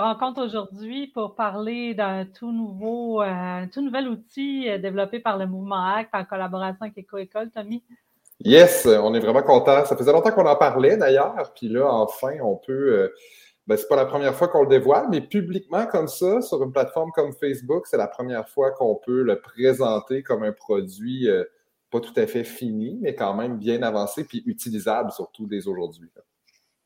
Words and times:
rencontre 0.00 0.42
aujourd'hui 0.42 1.08
pour 1.08 1.34
parler 1.34 1.94
d'un 1.94 2.24
tout 2.26 2.52
nouveau, 2.52 3.22
euh, 3.22 3.66
tout 3.72 3.82
nouvel 3.82 4.08
outil 4.08 4.68
euh, 4.68 4.78
développé 4.78 5.20
par 5.20 5.38
le 5.38 5.46
mouvement 5.46 5.84
ACT 5.94 6.14
en 6.14 6.24
collaboration 6.24 6.78
avec 6.82 6.98
EcoEcole, 6.98 7.50
Tommy? 7.50 7.82
Yes, 8.40 8.86
on 8.86 9.14
est 9.14 9.20
vraiment 9.20 9.42
content. 9.42 9.84
Ça 9.84 9.96
faisait 9.96 10.12
longtemps 10.12 10.30
qu'on 10.30 10.46
en 10.46 10.56
parlait 10.56 10.96
d'ailleurs, 10.96 11.52
puis 11.54 11.68
là, 11.68 11.90
enfin, 11.90 12.34
on 12.42 12.56
peut. 12.56 12.72
Euh, 12.72 13.14
ben, 13.66 13.76
c'est 13.76 13.88
pas 13.88 13.96
la 13.96 14.06
première 14.06 14.34
fois 14.34 14.48
qu'on 14.48 14.62
le 14.62 14.68
dévoile, 14.68 15.06
mais 15.10 15.20
publiquement 15.20 15.86
comme 15.86 16.06
ça, 16.06 16.40
sur 16.40 16.62
une 16.62 16.70
plateforme 16.70 17.10
comme 17.12 17.32
Facebook, 17.32 17.86
c'est 17.86 17.96
la 17.96 18.06
première 18.06 18.48
fois 18.48 18.70
qu'on 18.70 18.94
peut 18.94 19.22
le 19.22 19.40
présenter 19.40 20.22
comme 20.22 20.44
un 20.44 20.52
produit 20.52 21.28
euh, 21.28 21.44
pas 21.90 22.00
tout 22.00 22.12
à 22.16 22.26
fait 22.26 22.44
fini, 22.44 22.98
mais 23.00 23.14
quand 23.14 23.34
même 23.34 23.58
bien 23.58 23.82
avancé 23.82 24.24
puis 24.24 24.42
utilisable 24.46 25.10
surtout 25.10 25.46
dès 25.46 25.66
aujourd'hui. 25.66 26.10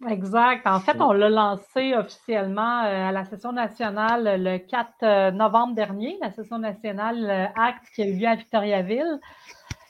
Exact. 0.09 0.67
En 0.67 0.81
fait, 0.81 0.99
on 0.99 1.13
l'a 1.13 1.29
lancé 1.29 1.95
officiellement 1.95 2.85
euh, 2.85 3.09
à 3.09 3.13
la 3.13 3.25
session 3.27 3.53
nationale 3.53 4.43
le 4.43 4.57
4 4.57 4.89
euh, 5.03 5.31
novembre 5.31 5.75
dernier, 5.75 6.17
la 6.23 6.31
session 6.31 6.59
nationale 6.59 7.29
euh, 7.29 7.61
ACT 7.61 7.85
qui 7.95 8.03
a 8.03 8.07
eu 8.07 8.17
lieu 8.17 8.27
à 8.27 8.35
Victoriaville. 8.35 9.21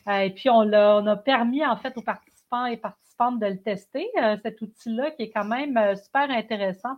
Et 0.09 0.31
puis, 0.31 0.51
on 0.51 0.73
a, 0.73 1.17
permis 1.17 1.65
en 1.65 1.77
fait 1.77 1.97
aux 1.97 2.03
participants 2.03 2.67
et 2.67 2.77
participantes 2.77 3.39
de 3.39 3.47
le 3.47 3.63
tester, 3.63 4.09
cet 4.43 4.61
outil-là 4.61 5.13
qui 5.13 5.25
est 5.25 5.31
quand 5.31 5.45
même 5.45 5.79
super 5.95 6.29
intéressant. 6.31 6.97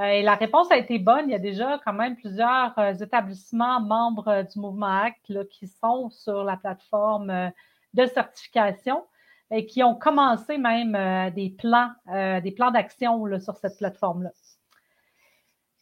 Et 0.00 0.22
la 0.22 0.36
réponse 0.36 0.70
a 0.70 0.78
été 0.78 0.98
bonne. 0.98 1.24
Il 1.26 1.32
y 1.32 1.34
a 1.34 1.40
déjà 1.40 1.78
quand 1.84 1.92
même 1.92 2.16
plusieurs 2.16 2.72
établissements 3.02 3.80
membres 3.80 4.44
du 4.50 4.60
mouvement 4.60 5.02
ACT 5.02 5.48
qui 5.50 5.66
sont 5.66 6.08
sur 6.10 6.44
la 6.44 6.56
plateforme 6.56 7.50
de 7.92 8.06
certification 8.06 9.04
et 9.50 9.66
qui 9.66 9.82
ont 9.82 9.94
commencé 9.94 10.58
même 10.58 10.94
euh, 10.94 11.30
des 11.30 11.50
plans, 11.50 11.90
euh, 12.12 12.40
des 12.40 12.50
plans 12.50 12.70
d'action 12.70 13.24
sur 13.40 13.56
cette 13.56 13.78
plateforme-là. 13.78 14.30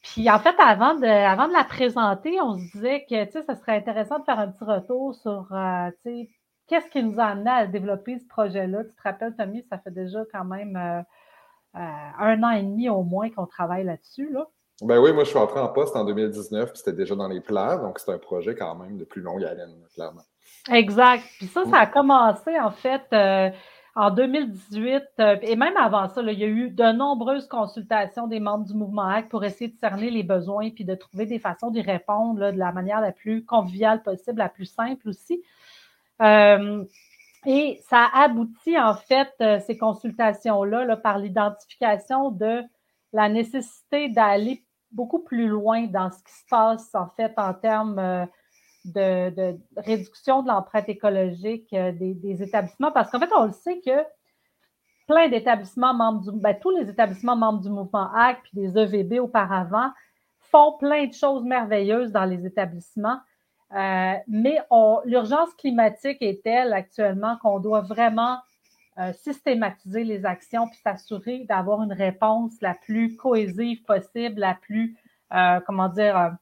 Puis 0.03 0.31
en 0.31 0.39
fait, 0.39 0.55
avant 0.59 0.95
de, 0.95 1.07
avant 1.07 1.49
de 1.49 1.53
la 1.53 1.65
présenter, 1.65 2.41
on 2.41 2.57
se 2.57 2.73
disait 2.73 3.07
que 3.11 3.43
ça 3.43 3.57
serait 3.57 3.77
intéressant 3.77 4.21
de 4.21 4.25
faire 4.25 4.39
un 4.39 4.49
petit 4.49 4.65
retour 4.65 5.15
sur 5.17 5.49
euh, 5.53 5.91
qu'est-ce 6.69 6.89
qui 6.91 7.03
nous 7.03 7.19
a 7.19 7.25
amené 7.25 7.51
à 7.51 7.67
développer 7.67 8.19
ce 8.19 8.27
projet-là. 8.29 8.85
Tu 8.85 8.95
te 8.95 9.03
rappelles, 9.03 9.35
Tommy, 9.37 9.65
ça 9.69 9.79
fait 9.79 9.91
déjà 9.91 10.21
quand 10.33 10.45
même 10.45 11.05
un 11.75 12.43
an 12.43 12.51
et 12.51 12.63
demi 12.63 12.89
au 12.89 13.03
moins 13.03 13.31
qu'on 13.31 13.47
travaille 13.47 13.85
là-dessus. 13.85 14.31
Là. 14.33 14.47
Ben 14.83 14.99
oui, 14.99 15.13
moi 15.13 15.25
je 15.25 15.31
suis 15.31 15.39
entré 15.39 15.59
en 15.59 15.69
poste 15.69 15.97
en 15.97 16.05
2019, 16.05 16.71
puis 16.71 16.79
c'était 16.79 16.93
déjà 16.93 17.15
dans 17.15 17.29
les 17.29 17.41
plans, 17.41 17.79
donc 17.79 17.99
c'est 17.99 18.13
un 18.13 18.19
projet 18.19 18.55
quand 18.55 18.75
même 18.75 18.99
de 18.99 19.05
plus 19.05 19.23
longue 19.23 19.43
haleine, 19.43 19.75
clairement. 19.95 20.23
Exact. 20.71 21.23
Puis 21.39 21.47
ça, 21.47 21.65
ça 21.65 21.79
a 21.79 21.87
commencé 21.87 22.59
en 22.59 22.71
fait 22.71 23.03
euh, 23.13 23.51
en 23.95 24.11
2018 24.11 25.03
euh, 25.21 25.37
et 25.43 25.57
même 25.57 25.77
avant 25.77 26.09
ça, 26.09 26.23
il 26.23 26.39
y 26.39 26.45
a 26.45 26.49
eu 26.49 26.71
de 26.71 26.93
nombreuses 26.93 27.47
consultations 27.47 28.27
des 28.27 28.41
membres 28.41 28.65
du 28.65 28.75
mouvement 28.75 29.09
ACT 29.09 29.29
pour 29.29 29.45
essayer 29.45 29.71
de 29.71 29.79
cerner 29.79 30.11
les 30.11 30.23
besoins 30.23 30.71
puis 30.71 30.85
de 30.85 30.95
trouver 30.95 31.27
des 31.27 31.39
façons 31.39 31.71
d'y 31.71 31.83
répondre 31.83 32.53
de 32.53 32.59
la 32.59 32.73
manière 32.73 33.01
la 33.01 33.13
plus 33.13 33.45
conviviale 33.45 34.03
possible, 34.03 34.39
la 34.39 34.49
plus 34.49 34.67
simple 34.67 35.09
aussi. 35.09 35.43
Euh, 36.21 36.85
et 37.47 37.81
ça 37.89 38.09
a 38.13 38.25
abouti 38.25 38.77
en 38.79 38.95
fait 38.95 39.31
ces 39.67 39.79
consultations-là 39.79 40.85
là, 40.85 40.97
par 40.97 41.19
l'identification 41.19 42.33
de 42.33 42.63
la 43.13 43.29
nécessité 43.29 44.09
d'aller 44.09 44.65
beaucoup 44.91 45.21
plus 45.21 45.47
loin 45.47 45.87
dans 45.87 46.11
ce 46.11 46.25
qui 46.25 46.33
se 46.33 46.47
passe 46.51 46.93
en 46.95 47.07
fait 47.17 47.33
en 47.37 47.55
termes 47.55 48.27
de, 48.93 49.57
réduction 49.77 50.43
de 50.43 50.49
l'empreinte 50.49 50.89
écologique 50.89 51.73
euh, 51.73 51.93
des, 51.93 52.43
établissements, 52.43 52.93
parce 52.93 53.11
qu'en 53.11 53.21
fait, 53.21 53.31
on 53.37 53.47
le 53.47 53.53
sait 53.53 53.81
que 53.81 54.05
plein 55.07 55.29
d'établissements 55.29 55.95
membres 55.95 56.21
du, 56.23 56.39
ben, 56.39 56.57
tous 56.61 56.71
les 56.71 56.89
établissements 56.89 57.37
membres 57.37 57.61
du 57.61 57.71
mouvement 57.71 58.11
ACT 58.15 58.43
puis 58.43 58.51
des 58.55 58.79
EVB 58.79 59.21
auparavant 59.21 59.91
font 60.41 60.77
plein 60.79 61.07
de 61.07 61.13
choses 61.13 61.45
merveilleuses 61.45 62.13
dans 62.13 62.25
les 62.25 62.45
établissements. 62.47 63.19
Euh, 63.75 64.15
mais 64.29 64.59
l'urgence 65.05 65.53
climatique 65.55 66.19
est 66.21 66.43
telle 66.43 66.73
actuellement 66.73 67.37
qu'on 67.43 67.59
doit 67.59 67.81
vraiment 67.81 68.39
euh, 68.99 69.13
systématiser 69.13 70.05
les 70.05 70.25
actions 70.25 70.69
puis 70.69 70.79
s'assurer 70.83 71.45
d'avoir 71.49 71.83
une 71.83 71.93
réponse 71.93 72.55
la 72.61 72.75
plus 72.75 73.17
cohésive 73.17 73.83
possible, 73.85 74.41
la 74.41 74.55
plus, 74.55 74.97
comment 75.67 75.89
dire, 75.89 76.37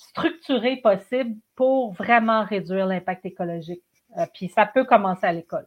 structuré 0.00 0.78
possible 0.82 1.36
pour 1.54 1.92
vraiment 1.92 2.44
réduire 2.44 2.86
l'impact 2.86 3.26
écologique. 3.26 3.82
Euh, 4.18 4.26
puis 4.34 4.48
ça 4.48 4.66
peut 4.66 4.84
commencer 4.84 5.26
à 5.26 5.32
l'école. 5.32 5.66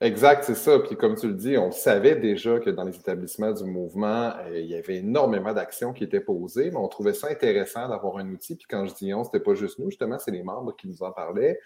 Exact, 0.00 0.44
c'est 0.44 0.54
ça. 0.54 0.78
Puis 0.80 0.96
comme 0.96 1.16
tu 1.16 1.28
le 1.28 1.34
dis, 1.34 1.56
on 1.56 1.70
savait 1.70 2.16
déjà 2.16 2.58
que 2.58 2.68
dans 2.68 2.84
les 2.84 2.96
établissements 2.96 3.52
du 3.52 3.64
mouvement, 3.64 4.32
euh, 4.36 4.60
il 4.60 4.66
y 4.66 4.74
avait 4.74 4.96
énormément 4.96 5.52
d'actions 5.52 5.92
qui 5.92 6.04
étaient 6.04 6.20
posées, 6.20 6.70
mais 6.70 6.76
on 6.76 6.88
trouvait 6.88 7.14
ça 7.14 7.28
intéressant 7.28 7.88
d'avoir 7.88 8.18
un 8.18 8.28
outil. 8.30 8.56
Puis 8.56 8.66
quand 8.68 8.84
je 8.86 8.94
dis 8.94 9.14
on, 9.14 9.24
c'était 9.24 9.40
pas 9.40 9.54
juste 9.54 9.78
nous, 9.78 9.90
justement, 9.90 10.18
c'est 10.18 10.32
les 10.32 10.42
membres 10.42 10.76
qui 10.76 10.88
nous 10.88 11.02
en 11.02 11.12
parlaient. 11.12 11.58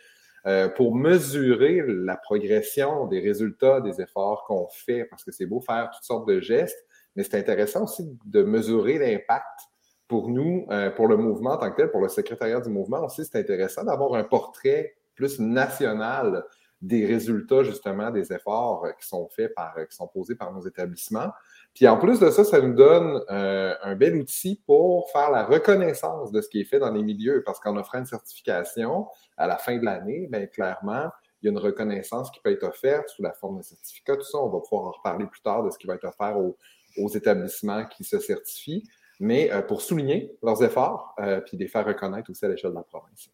Euh, 0.47 0.69
pour 0.69 0.95
mesurer 0.95 1.83
la 1.85 2.17
progression 2.17 3.07
des 3.07 3.21
résultats 3.21 3.81
des 3.81 4.01
efforts 4.01 4.45
qu'on 4.47 4.69
fait, 4.69 5.05
parce 5.05 5.25
que 5.25 5.33
c'est 5.33 5.47
beau 5.47 5.61
faire 5.61 5.91
toutes 5.93 6.05
sortes 6.05 6.29
de 6.29 6.41
gestes, 6.41 6.87
mais 7.17 7.25
c'est 7.25 7.37
intéressant 7.37 7.85
aussi 7.85 8.09
de 8.25 8.43
mesurer 8.45 8.99
l'impact 8.99 9.59
pour 10.09 10.31
nous, 10.31 10.67
euh, 10.71 10.91
pour 10.91 11.07
le 11.07 11.17
mouvement 11.19 11.53
en 11.53 11.57
tant 11.59 11.71
que 11.71 11.77
tel, 11.77 11.91
pour 11.91 12.01
le 12.01 12.09
secrétariat 12.09 12.61
du 12.61 12.71
mouvement 12.71 13.05
aussi, 13.05 13.25
c'est 13.25 13.39
intéressant 13.39 13.85
d'avoir 13.85 14.15
un 14.15 14.25
portrait 14.25 14.97
plus 15.15 15.39
national 15.39 16.45
des 16.81 17.05
résultats 17.05 17.65
justement 17.65 18.11
des 18.11 18.33
efforts 18.33 18.87
euh, 18.87 18.93
qui 18.93 19.07
sont 19.07 19.29
faits 19.29 19.55
par, 19.55 19.77
euh, 19.77 19.85
qui 19.85 19.95
sont 19.95 20.09
posés 20.09 20.35
par 20.35 20.53
nos 20.53 20.67
établissements. 20.67 21.31
Puis 21.75 21.87
en 21.87 21.99
plus 21.99 22.19
de 22.19 22.31
ça, 22.31 22.43
ça 22.43 22.61
nous 22.61 22.73
donne 22.73 23.23
un 23.29 23.95
bel 23.95 24.17
outil 24.17 24.61
pour 24.67 25.11
faire 25.11 25.31
la 25.31 25.45
reconnaissance 25.45 26.33
de 26.33 26.41
ce 26.41 26.49
qui 26.49 26.61
est 26.61 26.65
fait 26.65 26.81
dans 26.81 26.91
les 26.91 27.03
milieux, 27.03 27.45
parce 27.45 27.61
qu'en 27.61 27.77
offrant 27.77 27.99
une 27.99 28.07
certification 28.07 29.07
à 29.37 29.47
la 29.47 29.59
fin 29.59 29.77
de 29.77 29.85
l'année, 29.85 30.27
bien 30.29 30.47
clairement, 30.47 31.11
il 31.41 31.47
y 31.47 31.49
a 31.49 31.53
une 31.53 31.59
reconnaissance 31.59 32.33
qui 32.33 32.41
peut 32.41 32.51
être 32.51 32.65
offerte 32.65 33.11
sous 33.11 33.23
la 33.23 33.33
forme 33.33 33.59
de 33.59 33.63
certificat. 33.63 34.17
Tout 34.17 34.25
ça, 34.25 34.39
on 34.39 34.49
va 34.49 34.59
pouvoir 34.61 34.89
en 34.89 34.91
reparler 34.91 35.27
plus 35.27 35.43
tard 35.43 35.63
de 35.63 35.71
ce 35.71 35.79
qui 35.79 35.87
va 35.87 35.95
être 35.95 36.07
offert 36.07 36.37
aux 36.39 37.09
établissements 37.11 37.85
qui 37.85 38.03
se 38.03 38.19
certifient 38.19 38.83
mais 39.21 39.51
euh, 39.53 39.63
pour 39.63 39.83
souligner 39.83 40.31
leurs 40.43 40.63
efforts, 40.63 41.15
euh, 41.19 41.41
puis 41.41 41.57
les 41.57 41.69
faire 41.69 41.85
reconnaître 41.85 42.31
aussi 42.31 42.45
à 42.45 42.49
l'échelle 42.49 42.71
de 42.71 42.77
la 42.77 42.83
province. 42.83 43.31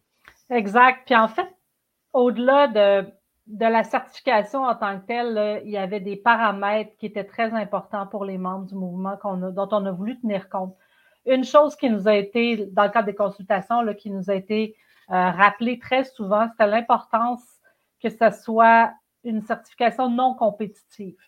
Exact. 0.51 1.03
Puis 1.07 1.17
en 1.17 1.29
fait, 1.29 1.49
au-delà 2.13 2.69
de, 2.69 3.07
la 3.59 3.85
certification 3.85 4.65
en 4.65 4.75
tant 4.75 4.99
que 5.01 5.07
telle, 5.07 5.63
il 5.65 5.71
y 5.71 5.77
avait 5.77 6.01
des 6.01 6.17
paramètres 6.17 6.97
qui 6.99 7.07
étaient 7.07 7.25
très 7.25 7.53
importants 7.53 8.07
pour 8.07 8.25
les 8.25 8.39
membres 8.39 8.67
du 8.67 8.75
mouvement 8.75 9.19
dont 9.23 9.69
on 9.73 9.87
a 9.87 9.93
voulu 9.93 10.19
tenir 10.21 10.49
compte. 10.49 10.75
Une 11.27 11.45
chose 11.45 11.77
qui 11.77 11.91
nous 11.91 12.07
a 12.07 12.15
été, 12.15 12.67
dans 12.67 12.85
le 12.85 12.91
cadre 12.91 13.07
des 13.07 13.15
consultations, 13.15 13.81
là, 13.81 13.95
qui 13.95 14.11
nous 14.11 14.31
a 14.31 14.35
été 14.35 14.77
euh, 15.11 15.31
rappelée 15.31 15.79
très 15.79 16.05
souvent, 16.05 16.49
c'était 16.51 16.67
l'importance 16.67 17.43
que 18.03 18.11
ce 18.11 18.31
soit 18.43 18.93
une 19.23 19.43
certification 19.43 20.11
non 20.11 20.35
compétitive. 20.35 21.19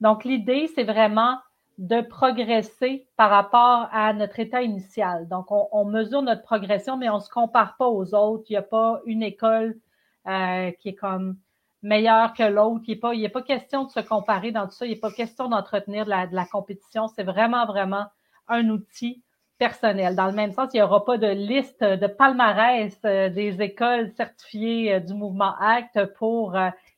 Donc, 0.00 0.24
l'idée, 0.24 0.68
c'est 0.74 0.84
vraiment 0.84 1.38
de 1.78 2.00
progresser 2.00 3.06
par 3.16 3.30
rapport 3.30 3.88
à 3.92 4.12
notre 4.12 4.40
état 4.40 4.62
initial. 4.62 5.28
Donc, 5.28 5.46
on, 5.50 5.84
mesure 5.84 6.22
notre 6.22 6.42
progression, 6.42 6.96
mais 6.96 7.08
on 7.08 7.16
ne 7.16 7.22
se 7.22 7.30
compare 7.30 7.76
pas 7.76 7.86
aux 7.86 8.14
autres. 8.14 8.44
Il 8.48 8.54
n'y 8.54 8.56
a 8.56 8.62
pas 8.62 9.00
une 9.06 9.22
école 9.22 9.78
euh, 10.26 10.72
qui 10.72 10.90
est 10.90 10.94
comme 10.96 11.36
meilleure 11.82 12.34
que 12.34 12.42
l'autre. 12.42 12.82
Il 12.88 12.94
n'est 12.94 13.28
pas, 13.28 13.40
pas 13.40 13.42
question 13.42 13.84
de 13.84 13.90
se 13.90 14.00
comparer 14.00 14.50
dans 14.50 14.66
tout 14.66 14.72
ça. 14.72 14.86
Il 14.86 14.90
n'est 14.90 14.96
pas 14.96 15.12
question 15.12 15.48
d'entretenir 15.48 16.04
de 16.04 16.10
la, 16.10 16.46
compétition. 16.46 17.06
C'est 17.06 17.22
vraiment, 17.22 17.64
vraiment 17.64 18.06
un 18.48 18.68
outil 18.70 19.22
personnel. 19.58 20.16
Dans 20.16 20.26
le 20.26 20.32
même 20.32 20.50
sens, 20.50 20.70
il 20.74 20.78
n'y 20.78 20.82
aura 20.82 21.04
pas 21.04 21.16
de 21.16 21.28
liste 21.28 21.84
de 21.84 22.06
palmarès 22.08 22.98
euh, 23.04 23.28
des 23.28 23.62
écoles 23.62 24.10
certifiées 24.16 24.94
euh, 24.94 25.00
du 25.00 25.14
mouvement 25.14 25.54
ACT 25.60 26.12
pour 26.16 26.56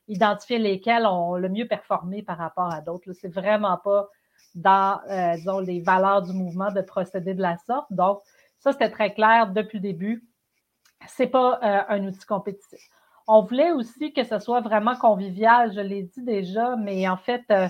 identifier 0.09 0.59
lesquelles 0.59 1.05
ont 1.05 1.35
le 1.35 1.51
mieux 1.51 1.67
performé 1.67 2.23
par 2.23 2.39
rapport 2.39 2.73
à 2.73 2.81
d'autres. 2.81 3.13
C'est 3.13 3.33
vraiment 3.33 3.77
pas 3.77 4.09
dans, 4.55 5.01
euh, 5.09 5.37
disons, 5.37 5.61
les 5.61 5.81
valeurs 5.81 6.23
du 6.23 6.33
mouvement 6.33 6.71
de 6.71 6.81
procéder 6.81 7.35
de 7.35 7.43
la 7.43 7.57
sorte. 7.59 7.87
Donc, 7.91 8.21
ça, 8.59 8.73
c'était 8.73 8.91
très 8.91 9.15
clair 9.15 9.53
depuis 9.53 9.79
le 9.79 9.83
début. 9.83 10.25
C'est 11.07 11.29
pas 11.29 11.59
euh, 11.63 11.83
un 11.89 12.07
outil 12.07 12.27
compétitif. 12.27 12.81
On 13.27 13.43
voulait 13.43 13.71
aussi 13.71 14.13
que 14.13 14.25
ce 14.25 14.39
soit 14.39 14.61
vraiment 14.61 14.97
convivial, 14.97 15.73
je 15.73 15.81
l'ai 15.81 16.03
dit 16.03 16.23
déjà, 16.23 16.77
mais 16.77 17.09
en 17.09 17.17
fait, 17.17 17.45
euh, 17.51 17.69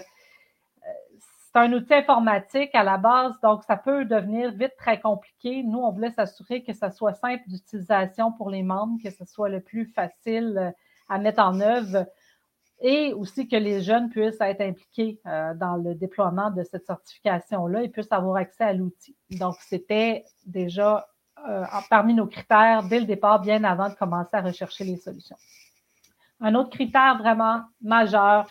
c'est 1.52 1.60
un 1.60 1.72
outil 1.72 1.94
informatique 1.94 2.74
à 2.74 2.82
la 2.82 2.96
base, 2.96 3.34
donc 3.42 3.62
ça 3.64 3.76
peut 3.76 4.04
devenir 4.04 4.52
vite 4.52 4.74
très 4.78 5.00
compliqué. 5.00 5.62
Nous, 5.62 5.78
on 5.78 5.92
voulait 5.92 6.12
s'assurer 6.12 6.62
que 6.62 6.72
ça 6.72 6.90
soit 6.90 7.14
simple 7.14 7.42
d'utilisation 7.46 8.32
pour 8.32 8.50
les 8.50 8.62
membres, 8.62 8.98
que 9.02 9.10
ce 9.10 9.24
soit 9.24 9.48
le 9.48 9.60
plus 9.60 9.86
facile 9.86 10.72
à 11.08 11.18
mettre 11.18 11.42
en 11.42 11.60
œuvre 11.60 12.06
et 12.80 13.12
aussi 13.12 13.46
que 13.46 13.56
les 13.56 13.82
jeunes 13.82 14.08
puissent 14.08 14.40
être 14.40 14.62
impliqués 14.62 15.20
euh, 15.26 15.54
dans 15.54 15.76
le 15.76 15.94
déploiement 15.94 16.50
de 16.50 16.64
cette 16.64 16.86
certification-là 16.86 17.82
et 17.82 17.88
puissent 17.88 18.12
avoir 18.12 18.36
accès 18.36 18.64
à 18.64 18.72
l'outil. 18.72 19.14
Donc, 19.30 19.56
c'était 19.60 20.24
déjà 20.46 21.06
euh, 21.48 21.64
parmi 21.90 22.14
nos 22.14 22.26
critères 22.26 22.82
dès 22.84 23.00
le 23.00 23.06
départ, 23.06 23.40
bien 23.40 23.64
avant 23.64 23.88
de 23.88 23.94
commencer 23.94 24.34
à 24.36 24.40
rechercher 24.40 24.84
les 24.84 24.96
solutions. 24.96 25.36
Un 26.40 26.54
autre 26.54 26.70
critère 26.70 27.18
vraiment 27.18 27.62
majeur, 27.82 28.46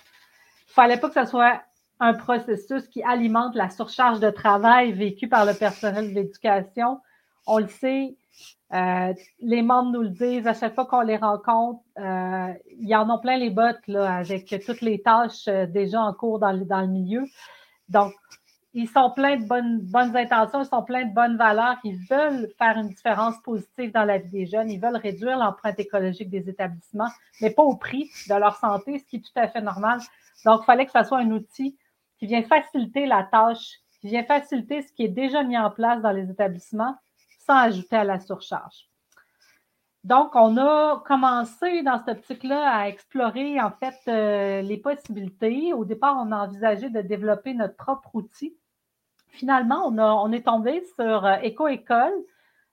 il 0.67 0.69
ne 0.69 0.73
fallait 0.73 0.99
pas 0.99 1.09
que 1.09 1.23
ce 1.23 1.29
soit 1.29 1.61
un 1.99 2.13
processus 2.13 2.87
qui 2.87 3.03
alimente 3.03 3.55
la 3.55 3.69
surcharge 3.69 4.19
de 4.19 4.29
travail 4.29 4.93
vécue 4.93 5.27
par 5.27 5.45
le 5.45 5.53
personnel 5.53 6.13
d'éducation. 6.13 7.01
On 7.47 7.57
le 7.57 7.67
sait, 7.67 8.15
euh, 8.73 9.13
les 9.39 9.61
membres 9.63 9.91
nous 9.91 10.03
le 10.03 10.09
disent 10.09 10.45
à 10.45 10.53
chaque 10.53 10.75
fois 10.75 10.85
qu'on 10.85 11.01
les 11.01 11.17
rencontre. 11.17 11.81
Euh, 11.97 12.53
ils 12.79 12.95
en 12.95 13.09
ont 13.09 13.19
plein 13.19 13.37
les 13.37 13.49
bottes 13.49 13.87
là, 13.87 14.17
avec 14.17 14.53
toutes 14.65 14.81
les 14.81 15.01
tâches 15.01 15.47
euh, 15.47 15.65
déjà 15.65 16.01
en 16.01 16.13
cours 16.13 16.39
dans 16.39 16.51
le, 16.51 16.87
milieu. 16.87 17.23
Donc, 17.87 18.13
ils 18.75 18.87
sont 18.87 19.09
pleins 19.09 19.37
de 19.37 19.45
bonnes, 19.45 19.79
bonnes 19.81 20.15
intentions, 20.15 20.61
ils 20.61 20.67
sont 20.67 20.83
pleins 20.83 21.05
de 21.05 21.13
bonnes 21.13 21.37
valeurs, 21.37 21.77
ils 21.83 21.97
veulent 22.07 22.47
faire 22.59 22.77
une 22.77 22.89
différence 22.89 23.41
positive 23.41 23.91
dans 23.91 24.05
la 24.05 24.19
vie 24.19 24.29
des 24.29 24.45
jeunes, 24.45 24.69
ils 24.69 24.79
veulent 24.79 24.97
réduire 24.97 25.39
l'empreinte 25.39 25.79
écologique 25.79 26.29
des 26.29 26.47
établissements, 26.47 27.09
mais 27.41 27.49
pas 27.49 27.63
au 27.63 27.75
prix 27.75 28.11
de 28.29 28.35
leur 28.35 28.55
santé, 28.57 28.99
ce 28.99 29.05
qui 29.05 29.15
est 29.15 29.21
tout 29.21 29.39
à 29.39 29.47
fait 29.47 29.61
normal. 29.61 29.99
Donc, 30.45 30.61
il 30.61 30.65
fallait 30.65 30.85
que 30.85 30.91
ce 30.91 31.03
soit 31.03 31.17
un 31.17 31.31
outil 31.31 31.75
qui 32.19 32.27
vient 32.27 32.43
faciliter 32.43 33.07
la 33.07 33.23
tâche, 33.23 33.79
qui 33.99 34.07
vient 34.09 34.23
faciliter 34.23 34.83
ce 34.83 34.93
qui 34.93 35.05
est 35.05 35.09
déjà 35.09 35.41
mis 35.41 35.57
en 35.57 35.71
place 35.71 36.03
dans 36.03 36.11
les 36.11 36.29
établissements 36.29 36.95
ajouter 37.57 37.95
à 37.95 38.03
la 38.03 38.19
surcharge. 38.19 38.89
Donc, 40.05 40.35
on 40.35 40.55
a 40.57 41.03
commencé 41.05 41.83
dans 41.83 41.99
cette 42.05 42.19
optique-là 42.19 42.71
à 42.71 42.87
explorer 42.87 43.59
en 43.59 43.71
fait 43.71 43.97
euh, 44.07 44.61
les 44.61 44.77
possibilités. 44.77 45.73
Au 45.73 45.83
départ, 45.83 46.15
on 46.17 46.31
a 46.31 46.37
envisagé 46.37 46.89
de 46.89 47.01
développer 47.01 47.53
notre 47.53 47.75
propre 47.75 48.15
outil. 48.15 48.55
Finalement, 49.27 49.87
on, 49.87 49.99
on 49.99 50.31
est 50.31 50.45
tombé 50.45 50.83
sur 50.95 51.25
euh, 51.25 51.35
EcoEcole, 51.43 52.13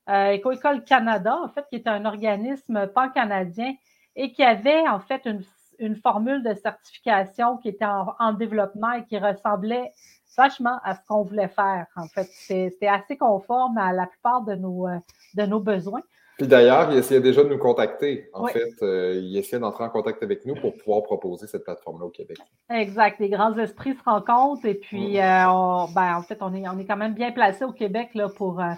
euh, 0.08 0.80
Canada, 0.86 1.36
en 1.42 1.48
fait, 1.48 1.66
qui 1.68 1.76
est 1.76 1.88
un 1.88 2.04
organisme 2.04 2.86
pan-canadien 2.86 3.74
et 4.14 4.32
qui 4.32 4.44
avait 4.44 4.86
en 4.88 5.00
fait 5.00 5.22
une, 5.26 5.42
une, 5.80 5.96
formule 5.96 6.44
de 6.44 6.54
certification 6.54 7.56
qui 7.58 7.68
était 7.68 7.84
en, 7.84 8.14
en, 8.20 8.32
développement 8.32 8.92
et 8.92 9.04
qui 9.04 9.18
ressemblait 9.18 9.92
vachement 10.36 10.78
à 10.84 10.94
ce 10.94 11.00
qu'on 11.08 11.22
voulait 11.22 11.48
faire. 11.48 11.86
En 11.96 12.06
fait, 12.06 12.28
c'était 12.30 12.88
assez 12.88 13.16
conforme 13.16 13.78
à 13.78 13.92
la 13.92 14.06
plupart 14.06 14.42
de 14.42 14.54
nos, 14.54 14.86
de 15.34 15.42
nos 15.46 15.60
besoins. 15.60 16.02
Puis 16.36 16.46
d'ailleurs, 16.46 16.92
il 16.92 16.98
essayait 16.98 17.20
déjà 17.20 17.42
de 17.42 17.48
nous 17.48 17.58
contacter. 17.58 18.28
En 18.34 18.46
fait, 18.46 18.74
euh, 18.82 19.14
il 19.14 19.38
essayait 19.38 19.58
d'entrer 19.58 19.84
en 19.84 19.88
contact 19.88 20.22
avec 20.22 20.44
nous 20.44 20.54
pour 20.54 20.76
pouvoir 20.76 21.02
proposer 21.02 21.46
cette 21.46 21.64
plateforme-là 21.64 22.04
au 22.04 22.10
Québec. 22.10 22.36
Exact. 22.68 23.18
Les 23.20 23.30
grands 23.30 23.56
esprits 23.56 23.94
se 23.94 24.02
rencontrent 24.04 24.66
et 24.66 24.74
puis, 24.74 25.18
euh, 25.18 25.86
ben, 25.94 26.16
en 26.16 26.22
fait, 26.22 26.38
on 26.42 26.52
est, 26.54 26.68
on 26.68 26.78
est 26.78 26.84
quand 26.84 26.98
même 26.98 27.14
bien 27.14 27.32
placé 27.32 27.64
au 27.64 27.72
Québec 27.72 28.10
là, 28.14 28.28
pour 28.28 28.60
euh, 28.60 28.72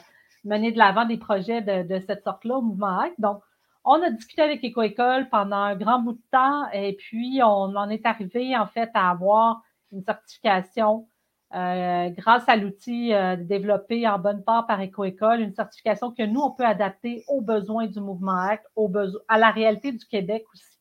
mener 0.44 0.70
de 0.70 0.78
l'avant 0.78 1.05
des 1.05 1.16
projets 1.16 1.60
de, 1.60 1.82
de 1.82 2.00
cette 2.06 2.22
sorte-là 2.22 2.58
au 2.58 2.62
Mouvement 2.62 3.00
Acte. 3.00 3.19
Donc, 3.19 3.43
on 3.84 4.00
a 4.02 4.10
discuté 4.10 4.43
avec 4.43 4.62
Éco-École 4.62 5.28
pendant 5.28 5.56
un 5.56 5.75
grand 5.75 5.99
bout 5.99 6.12
de 6.12 6.22
temps 6.31 6.70
et 6.72 6.94
puis 6.94 7.40
on 7.43 7.75
en 7.75 7.88
est 7.88 8.06
arrivé 8.06 8.56
en 8.56 8.66
fait 8.66 8.90
à 8.94 9.10
avoir 9.10 9.62
une 9.90 10.05
certification 10.05 11.08
euh, 11.54 12.10
grâce 12.10 12.46
à 12.46 12.56
l'outil 12.56 13.14
euh, 13.14 13.36
développé 13.36 14.06
en 14.06 14.18
bonne 14.18 14.44
part 14.44 14.66
par 14.66 14.82
EcoEcole, 14.82 15.40
une 15.40 15.54
certification 15.54 16.12
que 16.12 16.22
nous, 16.22 16.40
on 16.40 16.50
peut 16.50 16.66
adapter 16.66 17.24
aux 17.26 17.40
besoins 17.40 17.86
du 17.86 18.00
mouvement 18.00 18.38
ACT, 18.38 18.66
aux 18.76 18.92
à 19.28 19.38
la 19.38 19.50
réalité 19.50 19.92
du 19.92 20.04
Québec 20.04 20.44
aussi. 20.52 20.78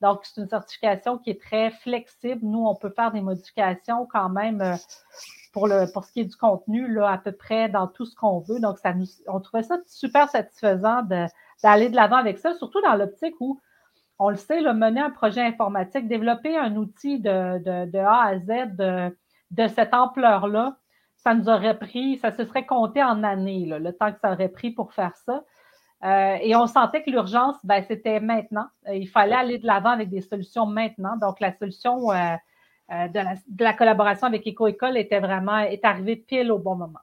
Donc, 0.00 0.20
c'est 0.24 0.40
une 0.40 0.48
certification 0.48 1.18
qui 1.18 1.30
est 1.30 1.40
très 1.40 1.70
flexible. 1.70 2.40
Nous, 2.42 2.66
on 2.66 2.74
peut 2.74 2.90
faire 2.90 3.12
des 3.12 3.20
modifications 3.20 4.06
quand 4.06 4.30
même 4.30 4.60
euh, 4.62 4.74
pour, 5.52 5.68
le, 5.68 5.92
pour 5.92 6.04
ce 6.04 6.12
qui 6.12 6.20
est 6.20 6.24
du 6.24 6.36
contenu, 6.36 6.92
là, 6.92 7.10
à 7.10 7.18
peu 7.18 7.32
près 7.32 7.68
dans 7.68 7.86
tout 7.86 8.06
ce 8.06 8.16
qu'on 8.16 8.40
veut. 8.40 8.58
Donc, 8.58 8.78
ça 8.78 8.94
nous, 8.94 9.06
on 9.28 9.40
trouvait 9.40 9.62
ça 9.62 9.78
super 9.86 10.28
satisfaisant 10.28 11.02
d'aller 11.02 11.88
de 11.88 11.96
l'avant 11.96 12.16
avec 12.16 12.38
ça, 12.38 12.54
surtout 12.54 12.80
dans 12.80 12.96
l'optique 12.96 13.34
où 13.38 13.60
on 14.18 14.30
le 14.30 14.36
sait, 14.36 14.60
le 14.60 14.74
mener 14.74 15.00
un 15.00 15.10
projet 15.10 15.42
informatique, 15.42 16.08
développer 16.08 16.56
un 16.56 16.74
outil 16.76 17.20
de, 17.20 17.58
de, 17.58 17.90
de 17.90 17.98
A 17.98 18.22
à 18.22 18.38
Z, 18.38 18.76
de, 18.76 19.16
de 19.50 19.66
cette 19.68 19.94
ampleur-là, 19.94 20.76
ça 21.16 21.34
nous 21.34 21.48
aurait 21.48 21.78
pris, 21.78 22.16
ça 22.18 22.32
se 22.32 22.44
serait 22.44 22.66
compté 22.66 23.02
en 23.02 23.22
années, 23.22 23.66
là, 23.66 23.78
le 23.78 23.92
temps 23.92 24.12
que 24.12 24.18
ça 24.20 24.32
aurait 24.32 24.48
pris 24.48 24.70
pour 24.70 24.92
faire 24.92 25.16
ça. 25.16 25.42
Euh, 26.02 26.36
et 26.40 26.56
on 26.56 26.66
sentait 26.66 27.02
que 27.02 27.10
l'urgence, 27.10 27.56
ben, 27.62 27.84
c'était 27.86 28.20
maintenant. 28.20 28.66
Euh, 28.88 28.94
il 28.94 29.06
fallait 29.06 29.34
aller 29.34 29.58
de 29.58 29.66
l'avant 29.66 29.90
avec 29.90 30.08
des 30.08 30.22
solutions 30.22 30.64
maintenant. 30.64 31.16
Donc, 31.18 31.40
la 31.40 31.54
solution 31.58 32.10
euh, 32.10 32.36
de, 32.88 33.14
la, 33.18 33.34
de, 33.46 33.64
la, 33.64 33.74
collaboration 33.74 34.26
avec 34.26 34.46
EcoEcole 34.46 34.96
était 34.96 35.20
vraiment, 35.20 35.58
est 35.58 35.84
arrivée 35.84 36.16
pile 36.16 36.50
au 36.52 36.58
bon 36.58 36.74
moment. 36.74 37.00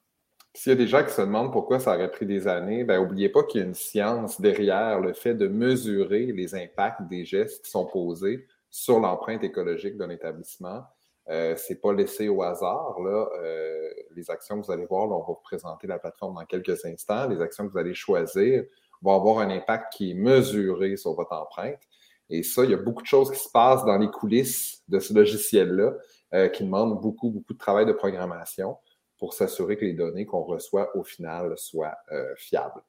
S'il 0.56 0.72
y 0.72 0.74
a 0.74 0.78
des 0.78 0.88
gens 0.88 1.04
qui 1.04 1.12
se 1.12 1.22
demandent 1.22 1.52
pourquoi 1.52 1.80
ça 1.80 1.94
aurait 1.94 2.10
pris 2.10 2.26
des 2.26 2.48
années, 2.48 2.84
ben, 2.84 3.00
n'oubliez 3.00 3.30
pas 3.30 3.44
qu'il 3.44 3.62
y 3.62 3.64
a 3.64 3.68
une 3.68 3.76
science 3.76 4.42
derrière 4.42 5.00
le 5.00 5.14
fait 5.14 5.36
de 5.36 5.48
mesurer 5.48 6.32
les 6.32 6.56
impacts 6.56 7.04
des 7.04 7.24
gestes 7.24 7.66
qui 7.66 7.70
sont 7.70 7.86
posés 7.86 8.48
sur 8.72 9.00
l'empreinte 9.00 9.44
écologique 9.44 9.96
d'un 9.96 10.10
établissement. 10.10 10.84
Euh, 11.30 11.56
c'est 11.58 11.82
pas 11.82 11.94
laissé 11.94 12.30
au 12.30 12.42
hasard. 12.42 13.00
Là. 13.02 13.28
Euh, 13.42 13.90
les 14.16 14.30
actions 14.32 14.60
que 14.60 14.66
vous 14.66 14.72
allez 14.72 14.86
voir, 14.86 15.08
là, 15.08 15.16
on 15.16 15.20
va 15.20 15.26
vous 15.28 15.42
présenter 15.44 15.88
la 15.88 16.00
plateforme 16.00 16.36
dans 16.36 16.46
quelques 16.46 16.86
instants. 16.86 17.28
Les 17.28 17.42
actions 17.42 17.68
que 17.68 17.72
vous 17.72 17.78
allez 17.78 17.94
choisir 17.94 18.64
vont 19.02 19.14
avoir 19.14 19.40
un 19.40 19.50
impact 19.50 19.94
qui 19.94 20.12
est 20.12 20.14
mesuré 20.16 20.96
sur 20.98 21.14
votre 21.14 21.34
empreinte. 21.34 21.82
Et 22.30 22.44
ça, 22.44 22.64
il 22.64 22.72
y 22.72 22.74
a 22.74 22.78
beaucoup 22.78 23.02
de 23.02 23.08
choses 23.08 23.32
qui 23.32 23.40
se 23.40 23.50
passent 23.50 23.86
dans 23.86 23.98
les 23.98 24.10
coulisses 24.10 24.84
de 24.88 25.00
ce 25.00 25.14
logiciel-là 25.14 25.94
euh, 26.34 26.50
qui 26.50 26.64
demandent 26.64 27.00
beaucoup, 27.02 27.30
beaucoup 27.30 27.54
de 27.54 27.58
travail 27.58 27.86
de 27.86 27.94
programmation 27.94 28.78
pour 29.18 29.34
s'assurer 29.34 29.78
que 29.78 29.86
les 29.86 29.94
données 29.94 30.26
qu'on 30.26 30.44
reçoit 30.44 30.96
au 30.96 31.04
final 31.04 31.58
soient 31.58 31.98
euh, 32.12 32.34
fiables. 32.36 32.84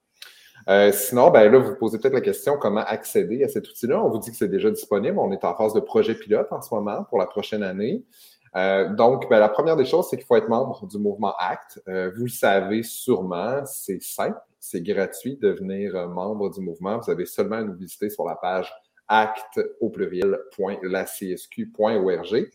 Euh, 0.68 0.92
sinon, 0.92 1.30
ben 1.30 1.50
là, 1.50 1.58
vous 1.58 1.74
posez 1.76 1.98
peut-être 1.98 2.14
la 2.14 2.20
question 2.20 2.56
comment 2.58 2.80
accéder 2.80 3.44
à 3.44 3.48
cet 3.48 3.68
outil-là? 3.68 4.02
On 4.02 4.10
vous 4.10 4.18
dit 4.18 4.30
que 4.30 4.36
c'est 4.36 4.48
déjà 4.48 4.70
disponible. 4.70 5.18
On 5.18 5.32
est 5.32 5.44
en 5.44 5.54
phase 5.54 5.74
de 5.74 5.80
projet 5.80 6.14
pilote 6.14 6.48
en 6.50 6.60
ce 6.60 6.74
moment 6.74 7.04
pour 7.04 7.18
la 7.18 7.26
prochaine 7.26 7.62
année. 7.62 8.04
Euh, 8.56 8.92
donc, 8.94 9.28
ben, 9.28 9.38
la 9.38 9.48
première 9.48 9.76
des 9.76 9.84
choses, 9.84 10.08
c'est 10.08 10.16
qu'il 10.16 10.26
faut 10.26 10.36
être 10.36 10.48
membre 10.48 10.86
du 10.86 10.98
mouvement 10.98 11.34
ACT. 11.38 11.82
Euh, 11.88 12.10
vous 12.16 12.24
le 12.24 12.30
savez 12.30 12.82
sûrement, 12.82 13.64
c'est 13.66 14.02
simple, 14.02 14.40
c'est 14.58 14.82
gratuit 14.82 15.36
de 15.36 15.50
devenir 15.50 15.94
euh, 15.96 16.08
membre 16.08 16.50
du 16.50 16.60
mouvement. 16.60 16.98
Vous 16.98 17.10
avez 17.10 17.26
seulement 17.26 17.56
à 17.56 17.62
nous 17.62 17.74
visiter 17.74 18.10
sur 18.10 18.24
la 18.24 18.36
page 18.36 18.72
acte 19.06 19.60
au 19.80 19.90
pluriel.lacsq.org 19.90 22.50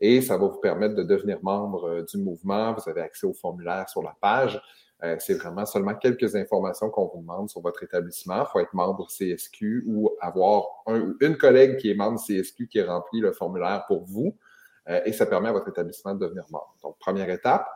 et 0.00 0.20
ça 0.20 0.36
va 0.36 0.46
vous 0.46 0.60
permettre 0.60 0.94
de 0.94 1.02
devenir 1.02 1.38
membre 1.42 1.88
euh, 1.88 2.02
du 2.02 2.18
mouvement. 2.18 2.74
Vous 2.74 2.90
avez 2.90 3.00
accès 3.00 3.26
au 3.26 3.32
formulaire 3.32 3.88
sur 3.88 4.02
la 4.02 4.14
page. 4.20 4.60
Euh, 5.02 5.16
c'est 5.18 5.34
vraiment 5.34 5.66
seulement 5.66 5.94
quelques 5.94 6.36
informations 6.36 6.88
qu'on 6.88 7.06
vous 7.06 7.20
demande 7.20 7.50
sur 7.50 7.60
votre 7.60 7.82
établissement. 7.82 8.42
Il 8.42 8.46
faut 8.52 8.60
être 8.60 8.72
membre 8.72 9.08
CSQ 9.08 9.84
ou 9.86 10.10
avoir 10.20 10.66
un, 10.86 11.14
une 11.20 11.36
collègue 11.36 11.78
qui 11.78 11.90
est 11.90 11.94
membre 11.94 12.20
CSQ 12.20 12.68
qui 12.68 12.80
remplit 12.80 13.20
le 13.20 13.32
formulaire 13.32 13.84
pour 13.86 14.04
vous. 14.04 14.36
Euh, 14.88 15.00
et 15.04 15.12
ça 15.12 15.26
permet 15.26 15.48
à 15.48 15.52
votre 15.52 15.68
établissement 15.68 16.14
de 16.14 16.20
devenir 16.20 16.44
membre. 16.50 16.74
Donc, 16.82 16.98
première 16.98 17.28
étape. 17.28 17.66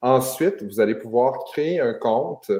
Ensuite, 0.00 0.62
vous 0.62 0.80
allez 0.80 0.94
pouvoir 0.94 1.44
créer 1.44 1.80
un 1.80 1.94
compte 1.94 2.52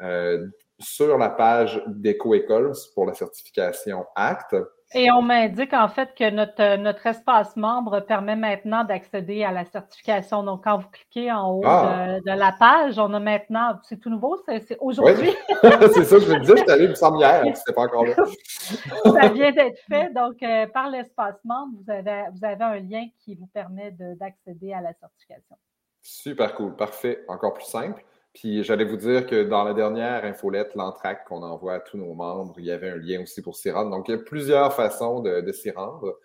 euh, 0.00 0.46
sur 0.78 1.18
la 1.18 1.28
page 1.28 1.82
d'EcoEcoles 1.86 2.72
pour 2.94 3.06
la 3.06 3.14
certification 3.14 4.06
ACT. 4.16 4.56
Et 4.92 5.08
on 5.12 5.22
m'indique 5.22 5.72
en 5.72 5.88
fait 5.88 6.14
que 6.16 6.28
notre, 6.30 6.76
notre 6.76 7.06
espace 7.06 7.54
membre 7.54 8.00
permet 8.00 8.34
maintenant 8.34 8.82
d'accéder 8.82 9.44
à 9.44 9.52
la 9.52 9.64
certification. 9.64 10.42
Donc, 10.42 10.64
quand 10.64 10.78
vous 10.78 10.88
cliquez 10.88 11.30
en 11.30 11.48
haut 11.52 11.62
ah. 11.64 12.18
de, 12.18 12.30
de, 12.32 12.36
la 12.36 12.50
page, 12.50 12.98
on 12.98 13.14
a 13.14 13.20
maintenant, 13.20 13.78
c'est 13.84 14.00
tout 14.00 14.10
nouveau, 14.10 14.36
c'est 14.46 14.76
aujourd'hui. 14.80 15.30
Oui. 15.62 15.70
c'est 15.94 16.04
ça, 16.04 16.18
je 16.18 16.32
me 16.32 16.40
disais, 16.40 16.56
c'est 16.56 16.70
allé, 16.70 16.88
me 16.88 16.94
semble 16.94 17.18
hier, 17.18 17.44
c'était 17.56 17.72
pas 17.72 17.82
encore 17.82 18.04
là. 18.04 18.16
ça 19.04 19.28
vient 19.28 19.52
d'être 19.52 19.78
fait. 19.88 20.12
Donc, 20.12 20.42
euh, 20.42 20.66
par 20.66 20.90
l'espace 20.90 21.36
membre, 21.44 21.78
vous 21.84 21.90
avez, 21.92 22.24
vous 22.32 22.44
avez 22.44 22.64
un 22.64 22.80
lien 22.80 23.06
qui 23.24 23.36
vous 23.36 23.46
permet 23.46 23.92
d'accéder 23.92 24.72
à 24.72 24.80
la 24.80 24.92
certification. 24.94 25.56
Super 26.02 26.52
cool, 26.54 26.74
parfait, 26.74 27.24
encore 27.28 27.54
plus 27.54 27.66
simple. 27.66 28.02
Puis 28.32 28.62
j'allais 28.62 28.84
vous 28.84 28.96
dire 28.96 29.26
que 29.26 29.42
dans 29.42 29.64
la 29.64 29.74
dernière 29.74 30.24
infolette, 30.24 30.74
l'entraque 30.74 31.26
qu'on 31.26 31.42
envoie 31.42 31.74
à 31.74 31.80
tous 31.80 31.98
nos 31.98 32.14
membres, 32.14 32.54
il 32.58 32.64
y 32.64 32.70
avait 32.70 32.90
un 32.90 32.96
lien 32.96 33.22
aussi 33.22 33.42
pour 33.42 33.56
s'y 33.56 33.70
rendre. 33.70 33.90
Donc, 33.90 34.08
il 34.08 34.12
y 34.12 34.14
a 34.14 34.18
plusieurs 34.18 34.72
façons 34.72 35.20
de, 35.20 35.52
s'y 35.52 35.70
rendre. 35.70 36.18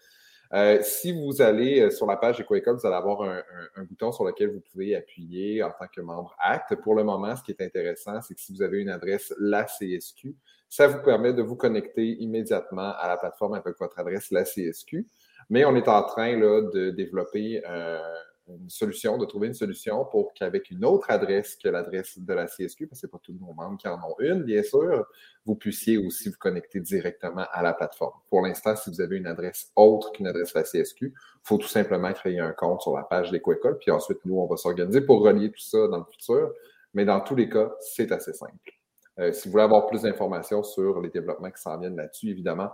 Euh, 0.53 0.79
si 0.83 1.11
vous 1.11 1.41
allez 1.41 1.81
euh, 1.81 1.89
sur 1.89 2.05
la 2.05 2.17
page 2.17 2.39
EcoEcole, 2.39 2.77
vous 2.77 2.85
allez 2.85 2.95
avoir 2.95 3.23
un, 3.23 3.83
bouton 3.83 4.11
sur 4.11 4.23
lequel 4.23 4.51
vous 4.51 4.61
pouvez 4.71 4.95
appuyer 4.95 5.63
en 5.63 5.71
tant 5.71 5.87
que 5.87 6.01
membre 6.01 6.35
ACT. 6.39 6.75
Pour 6.75 6.93
le 6.93 7.03
moment, 7.03 7.35
ce 7.35 7.41
qui 7.41 7.51
est 7.51 7.61
intéressant, 7.61 8.21
c'est 8.21 8.35
que 8.35 8.39
si 8.39 8.53
vous 8.53 8.61
avez 8.61 8.79
une 8.79 8.89
adresse 8.89 9.33
la 9.39 9.65
CSQ, 9.65 10.35
ça 10.69 10.87
vous 10.87 11.01
permet 11.01 11.33
de 11.33 11.41
vous 11.41 11.55
connecter 11.55 12.05
immédiatement 12.21 12.93
à 12.99 13.07
la 13.07 13.17
plateforme 13.17 13.55
avec 13.55 13.79
votre 13.79 13.97
adresse 13.97 14.29
la 14.29 14.43
CSQ. 14.43 15.07
Mais 15.49 15.65
on 15.65 15.75
est 15.75 15.87
en 15.87 16.03
train 16.03 16.37
là, 16.37 16.61
de 16.61 16.91
développer 16.91 17.63
euh, 17.67 17.99
une 18.47 18.69
solution, 18.69 19.17
de 19.17 19.25
trouver 19.25 19.47
une 19.47 19.53
solution 19.53 20.05
pour 20.05 20.33
qu'avec 20.33 20.69
une 20.69 20.85
autre 20.85 21.09
adresse 21.09 21.55
que 21.55 21.67
l'adresse 21.67 22.19
de 22.19 22.33
la 22.33 22.45
CSQ, 22.45 22.87
parce 22.87 23.01
que 23.01 23.07
c'est 23.07 23.11
pas 23.11 23.19
tous 23.21 23.33
nos 23.33 23.53
membres 23.53 23.77
qui 23.77 23.87
en 23.87 23.95
ont 23.95 24.15
une, 24.19 24.43
bien 24.43 24.61
sûr, 24.61 25.05
vous 25.45 25.55
puissiez 25.55 25.97
aussi 25.97 26.29
vous 26.29 26.37
connecter 26.37 26.79
directement 26.79 27.45
à 27.51 27.63
la 27.63 27.73
plateforme. 27.73 28.19
Pour 28.29 28.41
l'instant, 28.41 28.75
si 28.75 28.89
vous 28.89 29.01
avez 29.01 29.17
une 29.17 29.27
adresse 29.27 29.71
autre 29.75 30.11
qu'une 30.11 30.27
adresse 30.27 30.53
de 30.53 30.59
la 30.59 30.63
CSQ, 30.63 31.05
il 31.07 31.13
faut 31.43 31.57
tout 31.57 31.67
simplement 31.67 32.13
créer 32.13 32.39
un 32.39 32.51
compte 32.51 32.81
sur 32.81 32.95
la 32.95 33.03
page 33.03 33.31
d'EcoEcole, 33.31 33.77
puis 33.79 33.91
ensuite, 33.91 34.19
nous, 34.25 34.37
on 34.39 34.45
va 34.45 34.57
s'organiser 34.57 35.01
pour 35.01 35.21
relier 35.21 35.49
tout 35.49 35.59
ça 35.59 35.87
dans 35.87 35.97
le 35.97 36.05
futur. 36.05 36.51
Mais 36.93 37.03
dans 37.03 37.19
tous 37.19 37.35
les 37.35 37.49
cas, 37.49 37.71
c'est 37.81 38.11
assez 38.11 38.33
simple. 38.33 38.71
Euh, 39.19 39.31
si 39.31 39.47
vous 39.47 39.53
voulez 39.53 39.63
avoir 39.63 39.87
plus 39.87 40.01
d'informations 40.03 40.63
sur 40.63 41.01
les 41.01 41.09
développements 41.09 41.51
qui 41.51 41.61
s'en 41.61 41.77
viennent 41.77 41.95
là-dessus, 41.95 42.29
évidemment, 42.29 42.69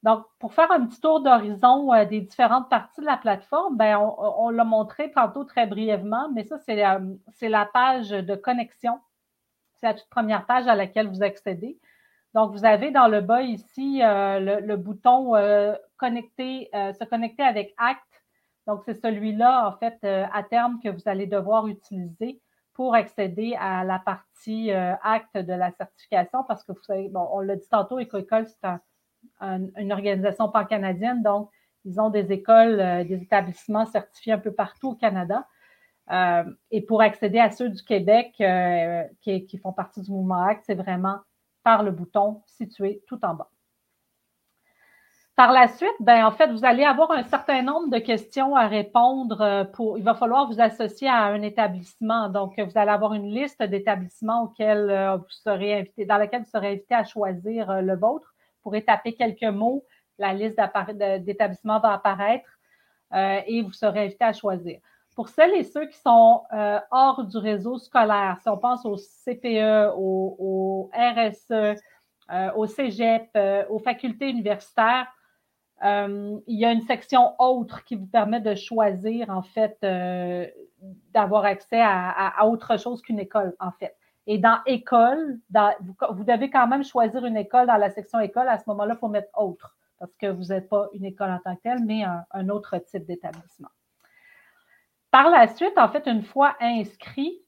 Donc, 0.03 0.24
pour 0.38 0.53
faire 0.53 0.72
un 0.72 0.86
petit 0.86 1.01
tour 1.01 1.22
d'horizon 1.22 1.91
euh, 1.91 2.05
des 2.05 2.22
différentes 2.22 2.70
parties 2.70 3.01
de 3.01 3.08
la 3.08 3.17
plateforme, 3.17 3.75
ben, 3.75 3.98
on, 3.98 4.51
l'a 4.51 4.63
montré 4.63 5.12
tantôt 5.12 5.46
très 5.46 5.65
brièvement, 5.65 6.29
mais 6.32 6.44
ça, 6.44 6.60
c'est 6.60 7.50
la 7.50 7.65
page 7.65 8.12
de 8.12 8.36
connexion. 8.36 9.00
C'est 9.74 9.88
la 9.88 9.94
toute 9.96 10.10
première 10.10 10.46
page 10.46 10.67
à 10.67 10.75
laquelle 10.75 11.08
vous 11.08 11.24
accédez. 11.24 11.79
Donc, 12.36 12.51
vous 12.51 12.65
avez 12.65 12.92
dans 12.92 13.08
le 13.08 13.22
bas 13.22 13.44
ici 13.44 14.01
euh, 14.04 14.60
le, 14.60 14.75
bouton 14.75 15.38
euh, 15.38 15.74
connecter, 15.96 16.68
euh, 16.75 16.92
se 16.92 17.06
connecter 17.06 17.44
avec 17.44 17.74
Act. 17.77 18.01
Donc, 18.68 18.82
c'est 18.84 18.94
celui-là, 18.94 19.70
en 19.70 19.72
fait, 19.77 20.04
à 20.04 20.44
terme 20.44 20.82
que 20.84 20.89
vous 20.89 21.04
allez 21.06 21.27
devoir 21.27 21.68
utiliser 21.68 22.42
pour 22.74 22.94
accéder 22.94 23.56
à 23.58 23.86
la 23.86 24.00
partie 24.00 24.72
Act 24.72 25.38
de 25.38 25.54
la 25.54 25.72
certification 25.72 26.44
parce 26.46 26.63
que 26.63 26.74
vous 26.74 26.82
savez, 26.82 27.08
bon, 27.08 27.25
on 27.32 27.39
l'a 27.39 27.56
dit 27.56 27.70
tantôt, 27.70 28.00
École, 28.00 28.48
c'est 28.48 28.68
une 29.42 29.94
organisation 29.94 30.50
pan-canadienne, 30.50 31.22
donc 31.22 31.51
ils 31.86 32.01
ont 32.01 32.10
des 32.10 32.32
écoles, 32.32 33.06
des 33.08 33.22
établissements 33.22 33.86
certifiés 33.86 34.34
un 34.34 34.39
peu 34.39 34.51
partout 34.51 34.89
au 34.89 34.96
Canada. 34.96 35.48
et 36.72 36.82
pour 36.82 37.01
accéder 37.01 37.39
à 37.39 37.51
ceux 37.51 37.70
du 37.70 37.84
Québec 37.84 38.34
qui, 39.22 39.46
qui, 39.46 39.58
font 39.60 39.74
partie 39.74 40.01
du 40.01 40.12
mouvement 40.12 40.42
ACT, 40.42 40.63
c'est 40.65 40.75
vraiment 40.75 41.20
par 41.66 41.82
le 41.82 41.92
bouton 41.92 42.44
situé 42.46 43.02
tout 43.08 43.20
en 43.26 43.34
bas. 43.34 43.50
Par 45.36 45.52
la 45.52 45.68
suite, 45.68 45.90
ben, 46.00 46.26
en 46.26 46.32
fait, 46.32 46.48
vous 46.48 46.64
allez 46.64 46.86
avoir 46.86 47.12
un 47.12 47.24
certain 47.24 47.62
nombre 47.62 47.90
de 47.90 47.98
questions 47.98 48.56
à 48.56 48.68
répondre 48.68 49.42
euh, 49.42 49.66
il 49.98 50.04
va 50.04 50.14
falloir 50.14 50.48
vous 50.48 50.62
associer 50.62 51.10
à 51.10 51.26
un 51.26 51.42
établissement. 51.42 52.30
Donc, 52.30 52.58
vous 52.58 52.78
allez 52.78 52.92
avoir 52.92 53.14
une 53.14 53.34
liste 53.34 53.62
d'établissements 53.62 54.44
auxquels 54.44 54.90
euh, 54.90 55.18
vous 55.18 55.30
serez 55.30 55.80
invité, 55.80 56.06
dans 56.06 56.18
laquelle 56.18 56.44
vous 56.44 56.50
serez 56.50 56.74
invité 56.74 56.96
à 56.96 57.04
choisir 57.04 57.70
euh, 57.70 57.82
le 57.82 57.98
vôtre. 57.98 58.34
Vous 58.38 58.70
pourrez 58.70 58.86
taper 58.86 59.14
quelques 59.14 59.44
mots, 59.44 59.84
la 60.20 60.34
liste 60.34 60.58
d'établissements 61.26 61.80
va 61.80 61.94
apparaître 61.94 62.50
et 63.14 63.62
vous 63.62 63.72
serez 63.72 64.06
invité 64.06 64.24
à 64.24 64.34
choisir. 64.34 64.80
Pour 65.16 65.30
celles 65.30 65.54
et 65.54 65.64
ceux 65.64 65.86
qui 65.86 65.98
sont 65.98 66.44
euh, 66.52 66.78
hors 66.92 67.24
du 67.24 67.38
réseau 67.38 67.78
scolaire, 67.78 68.38
si 68.42 68.50
on 68.50 68.58
pense 68.58 68.86
au 68.86 68.98
CPE, 68.98 69.94
au, 69.96 70.92
RSE, 70.94 71.52
euh, 71.52 72.52
au 72.56 72.68
Cégep, 72.68 73.30
euh, 73.38 73.64
aux 73.70 73.80
facultés 73.80 74.30
universitaires, 74.30 75.08
il 75.82 76.42
y 76.48 76.66
a 76.66 76.72
une 76.72 76.82
section 76.82 77.34
autre 77.40 77.84
qui 77.84 77.96
vous 77.96 78.08
permet 78.08 78.42
de 78.42 78.56
choisir, 78.56 79.30
en 79.30 79.44
fait, 79.44 79.78
d'avoir 81.14 81.46
accès 81.46 81.82
à, 81.82 82.48
autre 82.48 82.80
chose 82.80 83.02
qu'une 83.02 83.20
école, 83.20 83.56
en 83.60 83.72
fait. 83.72 83.96
Et 84.26 84.40
dans 84.40 84.58
école, 84.66 85.38
vous, 86.10 86.24
devez 86.24 86.50
quand 86.50 86.66
même 86.68 86.84
choisir 86.84 87.24
une 87.26 87.38
école 87.38 87.68
dans 87.68 87.78
la 87.78 87.92
section 87.92 88.20
école. 88.20 88.48
À 88.48 88.58
ce 88.58 88.64
moment-là, 88.68 88.96
il 88.96 89.00
faut 89.00 89.10
mettre 89.10 89.30
autre 89.38 89.78
parce 90.00 90.16
que 90.16 90.28
vous 90.28 90.46
n'êtes 90.46 90.70
pas 90.70 90.88
une 90.94 91.06
école 91.06 91.30
en 91.30 91.40
tant 91.40 91.56
que 91.56 91.62
telle, 91.62 91.84
mais 91.86 92.04
un 92.32 92.50
autre 92.50 92.78
type 92.78 93.06
d'établissement. 93.06 93.70
Par 95.16 95.30
la 95.30 95.48
suite, 95.48 95.78
en 95.78 95.88
fait, 95.88 96.08
une 96.08 96.24
fois 96.24 96.58
inscrit, 96.60 97.42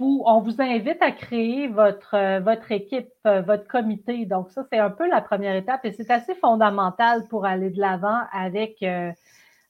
on 0.00 0.40
vous 0.40 0.62
invite 0.62 1.02
à 1.02 1.12
créer 1.12 1.68
votre, 1.68 2.16
euh, 2.16 2.56
équipe, 2.70 3.12
euh, 3.26 3.42
votre 3.42 3.68
comité. 3.68 4.24
Donc, 4.24 4.50
ça, 4.50 4.64
c'est 4.72 4.78
un 4.78 4.88
peu 4.88 5.06
la 5.06 5.20
première 5.20 5.56
étape 5.56 5.84
et 5.84 5.92
c'est 5.92 6.10
assez 6.10 6.34
fondamental 6.36 7.28
pour 7.28 7.44
aller 7.44 7.68
de 7.68 7.78
l'avant 7.78 8.18
avec, 8.32 8.82
euh, 8.82 9.12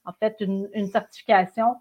en 0.05 0.13
fait, 0.13 0.37
une, 0.39 0.87
certification. 0.87 1.75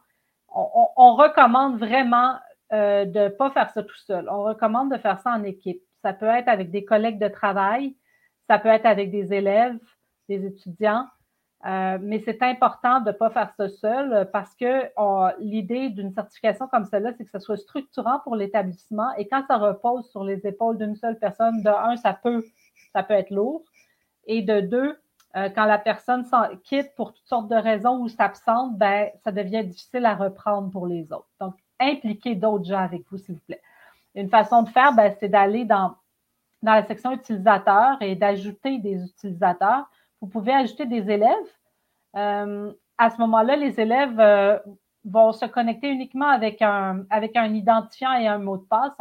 On, 0.49 1.15
recommande 1.15 1.79
vraiment 1.79 2.37
de 2.73 3.05
ne 3.05 3.29
pas 3.29 3.53
faire 3.53 3.71
ça 3.71 3.85
tout 3.85 3.99
seul. 4.09 4.29
On 4.29 4.43
recommande 4.43 4.91
de 4.91 4.99
faire 4.99 5.21
ça 5.21 5.31
en 5.31 5.45
équipe. 5.45 5.81
Ça 6.03 6.13
peut 6.13 6.27
être 6.27 6.49
avec 6.49 6.73
des 6.73 6.85
collègues 6.85 7.21
de 7.21 7.29
travail, 7.29 7.95
ça 8.49 8.59
peut 8.59 8.69
être 8.69 8.87
avec 8.87 9.13
des 9.13 9.33
élèves, 9.33 9.79
des 10.29 10.45
étudiants, 10.45 11.07
euh, 11.67 11.99
mais 12.03 12.21
c'est 12.25 12.43
important 12.43 13.01
de 13.01 13.09
ne 13.09 13.13
pas 13.13 13.31
faire 13.31 13.51
ça 13.57 13.69
seul 13.69 14.13
euh, 14.13 14.25
parce 14.25 14.55
que 14.55 14.91
l'idée 15.41 15.89
d'une 15.89 16.13
certification 16.13 16.69
comme 16.69 16.85
celle-là, 16.85 17.13
c'est 17.17 17.25
que 17.25 17.31
ce 17.31 17.39
soit 17.39 17.57
structurant 17.57 18.21
pour 18.21 18.37
l'établissement 18.37 19.15
et 19.17 19.27
quand 19.27 19.45
ça 19.47 19.57
repose 19.57 20.11
sur 20.11 20.25
les 20.25 20.47
épaules 20.47 20.77
d'une 20.77 20.95
seule 20.95 21.19
personne, 21.19 21.63
de 21.63 21.71
un, 21.71 21.97
ça 21.97 22.13
peut, 22.13 22.45
ça 22.93 23.03
peut 23.03 23.15
être 23.15 23.31
lourd 23.31 23.63
et 24.27 24.43
de 24.43 24.61
deux, 24.61 24.99
euh, 25.37 25.49
quand 25.49 25.65
la 25.65 25.79
personne 25.79 26.25
quitte 26.63 26.95
pour 26.97 27.13
toutes 27.13 27.27
sortes 27.27 27.49
de 27.49 27.57
raisons 27.57 27.99
ou 27.99 28.09
s'absente, 28.09 28.77
ben, 28.77 29.09
ça 29.25 29.33
devient 29.33 29.65
difficile 29.65 30.05
à 30.07 30.15
reprendre 30.15 30.71
pour 30.71 30.87
les 30.87 31.13
autres. 31.13 31.31
Donc, 31.41 31.55
impliquez 31.81 32.35
d'autres 32.35 32.65
gens 32.67 32.79
avec 32.79 33.03
vous, 33.11 33.19
s'il 33.19 33.35
vous 33.35 33.41
plaît. 33.47 33.63
Une 34.15 34.29
façon 34.29 34.63
de 34.63 34.69
faire, 34.69 34.93
ben, 34.95 35.13
c'est 35.19 35.29
d'aller 35.29 35.65
dans, 35.65 35.97
dans 36.63 36.75
la 36.75 36.87
section 36.87 37.13
utilisateurs 37.13 37.97
et 38.01 38.15
d'ajouter 38.15 38.79
des 38.79 39.03
utilisateurs 39.03 39.87
vous 40.25 40.31
pouvez 40.31 40.55
ajouter 40.55 40.87
des 40.87 41.11
élèves. 41.11 41.53
Euh, 42.17 42.73
à 42.97 43.11
ce 43.11 43.19
moment-là, 43.19 43.57
les 43.57 43.79
élèves 43.79 44.19
euh, 44.19 44.59
vont 45.05 45.33
se 45.33 45.45
connecter 45.45 45.91
uniquement 45.91 46.29
avec 46.29 46.63
un, 46.63 47.05
identifiant 47.53 48.15
et 48.15 48.27
un 48.27 48.39
mot 48.39 48.57
de 48.57 48.63
passe. 48.63 48.95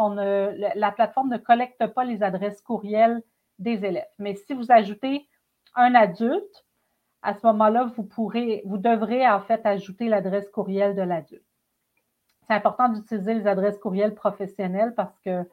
La 0.75 0.91
plateforme 0.91 1.29
ne 1.29 1.37
collecte 1.37 1.87
pas 1.87 2.03
les 2.03 2.23
adresses 2.23 2.61
courriels 2.61 3.23
des 3.57 3.85
élèves. 3.85 4.09
Mais 4.19 4.35
si 4.35 4.53
vous 4.53 4.69
ajoutez 4.69 5.25
un 5.75 5.95
adulte, 5.95 6.65
à 7.21 7.33
ce 7.35 7.47
moment-là, 7.47 7.85
vous 7.95 8.03
pourrez, 8.03 8.61
vous 8.65 8.77
devrez 8.77 9.25
en 9.29 9.39
fait 9.39 9.65
ajouter 9.65 10.09
l'adresse 10.09 10.49
courriel 10.49 10.93
de 10.93 11.03
l'adulte. 11.03 11.45
C'est 12.47 12.53
important 12.53 12.89
d'utiliser 12.89 13.33
les 13.35 13.47
adresses 13.47 13.77
courriels 13.77 14.13
professionnelles 14.13 14.93
parce 14.93 15.17
que 15.21 15.47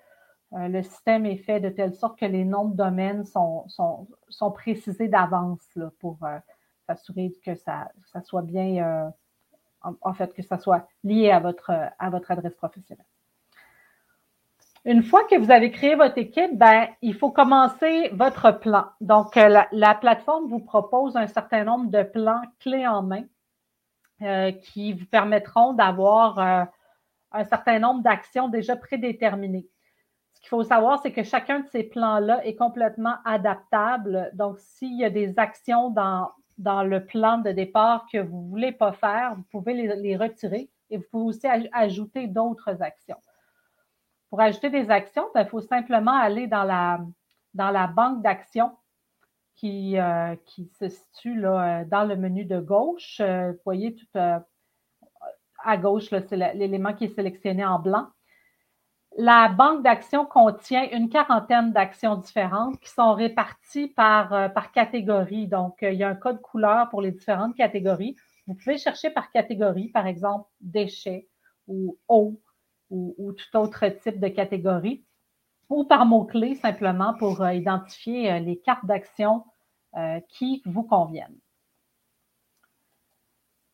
euh, 0.52 0.68
le 0.68 0.82
système 0.82 1.26
est 1.26 1.36
fait 1.36 1.60
de 1.60 1.68
telle 1.68 1.94
sorte 1.94 2.18
que 2.18 2.24
les 2.24 2.44
noms 2.44 2.66
de 2.66 2.76
domaines 2.76 3.24
sont, 3.24 3.64
sont, 3.68 4.50
précisés 4.50 5.06
d'avance 5.06 5.78
pour 6.00 6.18
euh, 6.24 6.38
s'assurer 6.86 7.32
que 7.44 7.54
ça, 7.54 7.90
ça, 8.12 8.20
soit 8.20 8.42
bien, 8.42 8.84
euh, 8.84 9.08
en, 10.02 10.12
fait, 10.12 10.34
que 10.34 10.42
ça 10.42 10.58
soit 10.58 10.88
lié 11.04 11.30
à 11.30 11.38
votre, 11.38 11.70
à 11.98 12.10
votre 12.10 12.32
adresse 12.32 12.54
professionnelle. 12.56 13.06
Une 14.84 15.02
fois 15.02 15.22
que 15.24 15.36
vous 15.36 15.52
avez 15.52 15.70
créé 15.70 15.94
votre 15.94 16.18
équipe, 16.18 16.56
ben, 16.56 16.88
il 17.00 17.14
faut 17.14 17.30
commencer 17.30 18.08
votre 18.12 18.50
plan. 18.50 18.86
Donc, 19.00 19.36
la, 19.36 19.68
la 19.70 19.94
plateforme 19.94 20.48
vous 20.48 20.58
propose 20.58 21.16
un 21.16 21.26
certain 21.28 21.64
nombre 21.64 21.90
de 21.90 22.02
plans 22.02 22.42
clés 22.58 22.86
en 22.86 23.02
main 23.02 23.24
qui 24.62 24.92
vous 24.92 25.06
permettront 25.06 25.72
d'avoir 25.72 26.38
un 27.32 27.44
certain 27.44 27.78
nombre 27.78 28.02
d'actions 28.02 28.48
déjà 28.48 28.76
prédéterminées. 28.76 29.66
Ce 30.32 30.40
qu'il 30.40 30.48
faut 30.48 30.64
savoir, 30.64 31.00
c'est 31.02 31.12
que 31.12 31.22
chacun 31.22 31.60
de 31.60 31.68
ces 31.68 31.82
plans-là 31.82 32.44
est 32.46 32.56
complètement 32.56 33.16
adaptable. 33.24 34.30
Donc, 34.34 34.58
s'il 34.58 34.98
y 34.98 35.04
a 35.04 35.10
des 35.10 35.38
actions 35.38 35.90
dans, 35.90 36.30
dans 36.60 36.82
le 36.82 37.04
plan 37.04 37.38
de 37.38 37.50
départ 37.50 38.06
que 38.12 38.18
vous 38.18 38.42
ne 38.42 38.48
voulez 38.50 38.72
pas 38.72 38.92
faire, 38.92 39.34
vous 39.34 39.44
pouvez 39.50 39.74
les, 39.74 40.16
retirer 40.16 40.70
et 40.90 40.98
vous 40.98 41.04
pouvez 41.10 41.24
aussi 41.24 41.46
ajouter 41.72 42.26
d'autres 42.26 42.82
actions. 42.82 43.16
Pour 44.28 44.40
ajouter 44.40 44.70
des 44.70 44.90
actions, 44.90 45.24
ben, 45.34 45.42
il 45.42 45.48
faut 45.48 45.60
simplement 45.60 46.16
aller 46.16 46.46
dans 46.46 46.64
la, 46.64 47.00
dans 47.54 47.70
la 47.70 47.86
banque 47.86 48.22
d'actions 48.22 48.76
qui, 49.56 49.98
euh, 49.98 50.36
qui 50.46 50.66
se 50.78 50.88
situe 50.88 51.38
là, 51.38 51.84
dans 51.84 52.04
le 52.04 52.16
menu 52.16 52.44
de 52.44 52.60
gauche. 52.60 53.20
Euh, 53.20 53.52
vous 53.52 53.58
voyez 53.64 53.94
tout 53.94 54.06
euh, 54.16 54.38
à 55.64 55.76
gauche, 55.76 56.08
c'est 56.10 56.36
l'élément 56.54 56.94
qui 56.94 57.04
est 57.04 57.14
sélectionné 57.14 57.64
en 57.64 57.78
blanc. 57.78 58.08
La 59.22 59.50
banque 59.50 59.82
d'actions 59.82 60.24
contient 60.24 60.88
une 60.92 61.10
quarantaine 61.10 61.72
d'actions 61.72 62.16
différentes 62.16 62.80
qui 62.80 62.88
sont 62.88 63.12
réparties 63.12 63.88
par, 63.88 64.32
euh, 64.32 64.48
par 64.48 64.72
catégorie. 64.72 65.46
Donc, 65.46 65.82
euh, 65.82 65.92
il 65.92 65.98
y 65.98 66.02
a 66.02 66.08
un 66.08 66.14
code 66.14 66.40
couleur 66.40 66.88
pour 66.88 67.02
les 67.02 67.12
différentes 67.12 67.54
catégories. 67.54 68.16
Vous 68.46 68.54
pouvez 68.54 68.78
chercher 68.78 69.10
par 69.10 69.30
catégorie, 69.30 69.88
par 69.88 70.06
exemple, 70.06 70.48
déchets 70.62 71.28
ou 71.66 71.98
eau 72.08 72.40
ou, 72.88 73.34
tout 73.34 73.58
autre 73.58 73.86
type 73.88 74.20
de 74.20 74.28
catégorie, 74.28 75.04
ou 75.68 75.84
par 75.84 76.06
mots-clés 76.06 76.54
simplement 76.54 77.12
pour 77.18 77.42
euh, 77.42 77.52
identifier 77.52 78.40
les 78.40 78.58
cartes 78.58 78.86
d'actions 78.86 79.44
qui 80.28 80.62
vous 80.64 80.84
conviennent. 80.84 81.36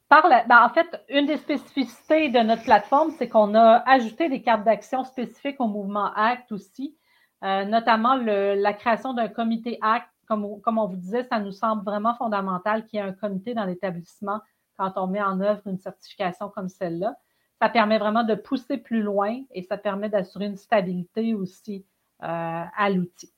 Ben, 0.08 0.64
en 0.64 0.68
fait, 0.68 1.04
une 1.08 1.26
des 1.26 1.36
spécificités 1.36 2.28
de 2.28 2.38
notre 2.38 2.62
plateforme, 2.62 3.10
c'est 3.18 3.28
qu'on 3.28 3.54
a 3.56 3.82
ajouté 3.86 4.28
des 4.28 4.40
cartes 4.40 4.64
d'action 4.64 5.02
spécifiques 5.02 5.60
au 5.60 5.66
mouvement 5.66 6.12
ACT 6.14 6.52
aussi, 6.52 6.96
euh, 7.42 7.64
notamment 7.64 8.14
la 8.14 8.72
création 8.72 9.14
d'un 9.14 9.28
comité 9.28 9.78
ACT. 9.82 10.08
Comme, 10.28 10.60
comme, 10.60 10.78
on 10.78 10.86
vous 10.88 10.96
disait, 10.96 11.22
ça 11.22 11.38
nous 11.38 11.52
semble 11.52 11.84
vraiment 11.84 12.14
fondamental 12.16 12.84
qu'il 12.84 12.98
y 12.98 13.02
ait 13.02 13.06
un 13.06 13.12
comité 13.12 13.54
dans 13.54 13.64
l'établissement 13.64 14.40
quand 14.76 14.92
on 14.96 15.06
met 15.06 15.22
en 15.22 15.40
œuvre 15.40 15.62
une 15.66 15.78
certification 15.78 16.48
comme 16.48 16.68
celle-là. 16.68 17.16
Ça 17.60 17.68
permet 17.68 17.98
vraiment 17.98 18.24
de 18.24 18.34
pousser 18.34 18.76
plus 18.76 19.02
loin 19.02 19.42
et 19.52 19.62
ça 19.62 19.76
permet 19.78 20.08
d'assurer 20.08 20.46
une 20.46 20.56
stabilité 20.56 21.34
aussi 21.34 21.86
euh, 22.22 22.64
à 22.76 22.90
l'outil. 22.90 23.32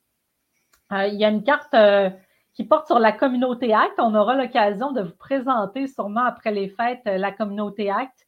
Euh, 0.92 1.06
il 1.08 1.16
y 1.16 1.26
a 1.26 1.28
une 1.28 1.44
carte 1.44 1.75
qui 2.58 2.64
porte 2.64 2.88
sur 2.88 2.98
la 2.98 3.12
communauté 3.12 3.72
Act. 3.72 3.94
On 3.98 4.16
aura 4.16 4.34
l'occasion 4.34 4.90
de 4.90 5.02
vous 5.02 5.14
présenter 5.14 5.86
sûrement 5.86 6.24
après 6.24 6.50
les 6.50 6.68
fêtes 6.68 7.02
euh, 7.06 7.16
la 7.16 7.30
communauté 7.30 7.88
Act. 7.88 8.26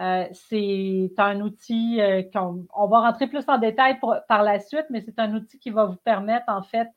Euh, 0.00 0.24
c'est 0.32 1.12
un 1.18 1.40
outil 1.40 2.00
euh, 2.00 2.24
qu'on 2.34 2.66
on 2.74 2.88
va 2.88 2.98
rentrer 2.98 3.28
plus 3.28 3.44
en 3.46 3.58
détail 3.58 4.00
par 4.26 4.42
la 4.42 4.58
suite, 4.58 4.86
mais 4.90 5.00
c'est 5.02 5.20
un 5.20 5.32
outil 5.36 5.60
qui 5.60 5.70
va 5.70 5.84
vous 5.84 5.98
permettre 5.98 6.46
en 6.48 6.64
fait 6.64 6.88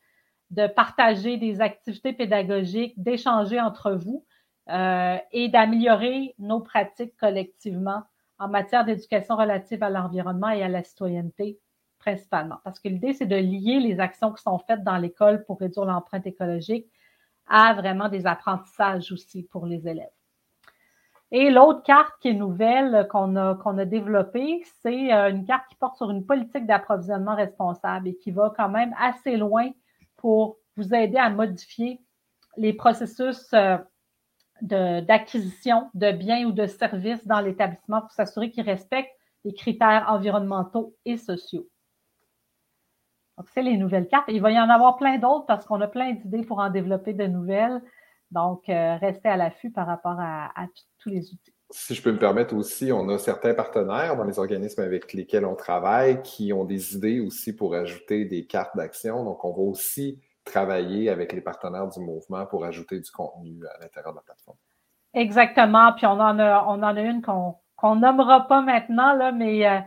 de 0.50 0.66
partager 0.66 1.38
des 1.38 1.62
activités 1.62 2.12
pédagogiques, 2.12 2.96
d'échanger 2.98 3.62
entre 3.62 3.92
vous 3.92 4.26
et 4.68 5.50
d'améliorer 5.50 6.34
nos 6.40 6.62
pratiques 6.62 7.16
collectivement 7.18 8.02
en 8.40 8.48
matière 8.48 8.86
d'éducation 8.86 9.36
relative 9.36 9.84
à 9.84 9.90
l'environnement 9.90 10.50
et 10.50 10.64
à 10.64 10.70
la 10.70 10.84
citoyenneté 10.84 11.60
principalement. 12.04 12.58
Parce 12.64 12.80
que 12.80 12.90
l'idée, 12.90 13.14
c'est 13.14 13.26
de 13.26 13.36
lier 13.36 13.80
les 13.80 14.00
actions 14.00 14.32
qui 14.34 14.42
sont 14.42 14.58
faites 14.60 14.84
dans 14.84 14.98
l'école 14.98 15.44
pour 15.46 15.60
réduire 15.60 15.86
l'empreinte 15.86 16.28
écologique 16.28 16.88
à 17.48 17.74
vraiment 17.74 18.10
des 18.10 18.26
apprentissages 18.26 19.12
aussi 19.12 19.44
pour 19.44 19.66
les 19.66 19.88
élèves. 19.88 20.10
Et 21.32 21.50
l'autre 21.50 21.82
carte 21.82 22.14
qui 22.22 22.30
est 22.30 22.34
nouvelle 22.34 23.08
qu'on 23.10 23.36
a, 23.36 23.56
qu'on 23.56 23.78
a 23.80 23.86
développée, 23.86 24.64
c'est 24.82 25.12
euh, 25.12 25.32
une 25.32 25.46
carte 25.46 25.68
qui 25.68 25.76
porte 25.76 25.98
sur 25.98 26.12
une 26.12 26.26
politique 26.26 26.68
d'approvisionnement 26.68 27.36
responsable 27.36 28.10
et 28.10 28.16
qui 28.16 28.32
va 28.32 28.54
quand 28.56 28.70
même 28.70 28.94
assez 29.00 29.36
loin 29.36 29.72
pour 30.18 30.58
vous 30.78 30.94
aider 30.94 31.18
à 31.18 31.30
modifier 31.30 32.00
les 32.56 32.74
processus 32.74 33.52
euh, 33.54 33.78
d'acquisition 34.62 35.90
de 35.96 36.12
biens 36.12 36.46
ou 36.46 36.52
de 36.52 36.68
services 36.68 37.26
dans 37.26 37.42
l'établissement 37.42 38.02
pour 38.02 38.12
s'assurer 38.12 38.52
qu'ils 38.52 38.70
respectent 38.70 39.18
les 39.44 39.54
critères 39.54 40.06
environnementaux 40.10 40.96
et 41.04 41.18
sociaux. 41.18 41.68
Donc, 43.38 43.48
c'est 43.54 43.64
les 43.64 43.78
nouvelles 43.78 44.08
cartes. 44.08 44.26
Il 44.28 44.42
va 44.42 44.52
y 44.52 44.60
en 44.60 44.70
avoir 44.70 44.98
plein 44.98 45.18
d'autres 45.18 45.46
parce 45.46 45.66
qu'on 45.66 45.82
a 45.82 45.88
plein 45.88 46.14
d'idées 46.14 46.44
pour 46.44 46.60
en 46.60 46.70
développer 46.70 47.14
de 47.14 47.26
nouvelles. 47.26 47.82
Donc, 48.32 48.70
euh, 48.70 48.96
restez 48.98 49.30
à 49.30 49.38
l'affût 49.38 49.72
par 49.72 49.88
rapport 49.88 50.18
à, 50.20 50.50
tous 51.00 51.10
les 51.10 51.32
outils. 51.34 51.54
Si 51.70 51.96
je 51.96 52.02
peux 52.02 52.12
me 52.12 52.20
permettre 52.20 52.56
aussi, 52.56 52.92
on 52.92 53.10
a 53.10 53.18
certains 53.18 53.54
partenaires 53.54 54.16
dans 54.16 54.24
les 54.24 54.38
organismes 54.38 54.82
avec 54.82 55.14
lesquels 55.14 55.46
on 55.46 55.56
travaille 55.56 56.22
qui 56.22 56.54
ont 56.54 56.66
des 56.66 56.96
idées 56.96 57.20
aussi 57.20 57.56
pour 57.56 57.74
ajouter 57.74 58.26
des 58.26 58.46
cartes 58.46 58.76
d'action. 58.76 59.24
Donc, 59.24 59.44
on 59.44 59.52
va 59.52 59.62
aussi 59.62 60.20
travailler 60.46 61.10
avec 61.10 61.34
les 61.34 61.42
partenaires 61.42 61.88
du 61.88 62.00
mouvement 62.00 62.46
pour 62.46 62.66
ajouter 62.66 63.00
du 63.00 63.10
contenu 63.12 63.66
à 63.66 63.80
l'intérieur 63.82 64.14
de 64.14 64.18
la 64.18 64.24
plateforme. 64.24 64.58
Exactement. 65.14 65.94
Puis 65.94 66.06
on 66.06 66.20
en 66.20 66.38
a, 66.40 66.66
on 66.68 66.82
en 66.84 66.96
a 66.96 67.02
une 67.02 67.22
qu'on 67.22 67.56
qu'on 67.84 67.98
nommera 67.98 68.48
pas 68.48 68.62
maintenant, 68.62 69.14
là, 69.14 69.34
mais 69.34 69.68
euh, 69.68 69.80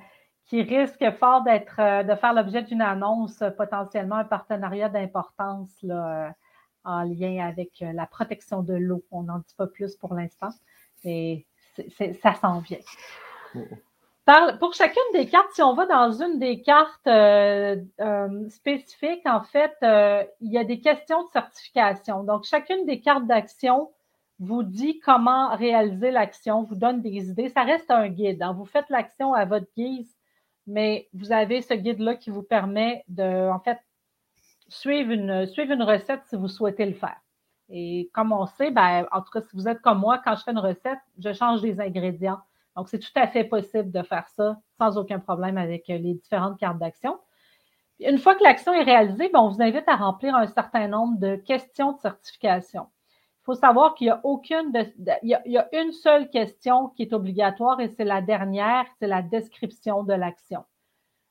qui 0.46 0.62
risque 0.62 1.10
fort 1.18 1.42
d'être, 1.42 1.80
euh, 1.80 2.02
de 2.02 2.14
faire 2.14 2.32
l'objet 2.32 2.62
d'une 2.62 2.82
annonce, 2.82 3.42
euh, 3.42 3.50
potentiellement 3.50 4.16
un 4.16 4.24
partenariat 4.24 4.88
d'importance 4.88 5.70
euh, 5.84 6.28
en 6.84 7.02
lien 7.02 7.44
avec 7.46 7.72
la 7.80 8.06
protection 8.06 8.62
de 8.62 8.74
l'eau. 8.74 9.02
On 9.10 9.24
n'en 9.24 9.38
dit 9.38 9.54
pas 9.56 9.66
plus 9.66 9.96
pour 9.96 10.14
l'instant, 10.14 10.50
mais 11.04 11.44
ça 12.22 12.34
s'en 12.34 12.60
vient. 12.60 12.78
pour 14.60 14.72
chacune 14.72 15.02
des 15.12 15.26
cartes, 15.26 15.50
si 15.52 15.62
on 15.62 15.74
va 15.74 15.86
dans 15.86 16.12
une 16.12 16.38
des 16.38 16.62
cartes 16.62 17.08
spécifiques, 18.50 19.26
en 19.26 19.42
fait, 19.42 19.76
il 19.82 20.52
y 20.52 20.58
a 20.58 20.62
des 20.64 20.80
questions 20.80 21.24
de 21.24 21.28
certification. 21.30 22.22
Donc, 22.22 22.44
chacune 22.44 22.86
des 22.86 23.00
cartes 23.00 23.26
d'action 23.26 23.90
vous 24.38 24.62
dit 24.62 25.00
comment 25.00 25.56
réaliser 25.56 26.12
l'action, 26.12 26.62
vous 26.62 26.76
donne 26.76 27.02
des 27.02 27.30
idées. 27.30 27.48
Ça 27.48 27.64
reste 27.64 27.90
un 27.90 28.06
guide. 28.08 28.42
Hein. 28.42 28.52
Vous 28.52 28.64
faites 28.64 28.88
l'action 28.90 29.34
à 29.34 29.44
votre 29.44 29.66
guise 29.76 30.15
mais 30.66 31.08
vous 31.12 31.32
avez 31.32 31.62
ce 31.62 31.74
guide-là 31.74 32.16
qui 32.16 32.30
vous 32.30 32.42
permet 32.42 33.04
de, 33.08 33.48
en 33.50 33.60
fait, 33.60 33.78
suivre 34.68 35.12
une, 35.12 35.46
suivre 35.46 35.72
une 35.72 35.82
recette 35.82 36.22
si 36.26 36.36
vous 36.36 36.48
souhaitez 36.48 36.86
le 36.86 36.94
faire. 36.94 37.16
Et 37.68 38.10
comme 38.12 38.32
on 38.32 38.46
sait, 38.46 38.70
ben, 38.70 39.06
en 39.12 39.22
tout 39.22 39.30
cas, 39.30 39.40
si 39.40 39.56
vous 39.56 39.68
êtes 39.68 39.80
comme 39.80 39.98
moi, 39.98 40.20
quand 40.24 40.36
je 40.36 40.42
fais 40.42 40.52
une 40.52 40.58
recette, 40.58 40.98
je 41.18 41.32
change 41.32 41.62
les 41.62 41.80
ingrédients. 41.80 42.40
Donc, 42.76 42.88
c'est 42.88 42.98
tout 42.98 43.10
à 43.14 43.26
fait 43.26 43.44
possible 43.44 43.90
de 43.90 44.02
faire 44.02 44.28
ça 44.28 44.60
sans 44.78 44.98
aucun 44.98 45.18
problème 45.18 45.56
avec 45.56 45.88
les 45.88 46.14
différentes 46.14 46.58
cartes 46.58 46.78
d'action. 46.78 47.18
Une 48.00 48.18
fois 48.18 48.34
que 48.34 48.44
l'action 48.44 48.72
est 48.74 48.82
réalisée, 48.82 49.30
ben, 49.32 49.40
on 49.40 49.48
vous 49.48 49.62
invite 49.62 49.88
à 49.88 49.96
remplir 49.96 50.34
un 50.34 50.46
certain 50.46 50.86
nombre 50.88 51.18
de 51.18 51.36
questions 51.36 51.92
de 51.92 51.98
certification 51.98 52.88
faut 53.46 53.54
savoir 53.54 53.94
qu'il 53.94 54.08
y 54.08 54.10
a 54.10 54.20
aucune 54.24 54.72
il, 55.22 55.28
y 55.28 55.56
a, 55.56 55.68
une 55.72 55.92
seule 55.92 56.28
question 56.30 56.88
qui 56.88 57.02
est 57.02 57.12
obligatoire 57.12 57.80
et 57.80 57.88
c'est 57.88 58.04
la 58.04 58.20
dernière, 58.20 58.84
c'est 58.98 59.06
la 59.06 59.22
description 59.22 60.02
de 60.02 60.12
l'action. 60.12 60.64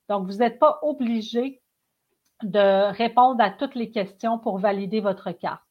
Donc, 0.08 0.25
vous 0.25 0.38
n'êtes 0.38 0.58
pas 0.58 0.80
obligé 0.82 1.62
de 2.41 2.91
répondre 2.93 3.43
à 3.43 3.49
toutes 3.49 3.75
les 3.75 3.91
questions 3.91 4.39
pour 4.39 4.60
valider 4.60 5.01
votre 5.01 5.32
carte. 5.32 5.62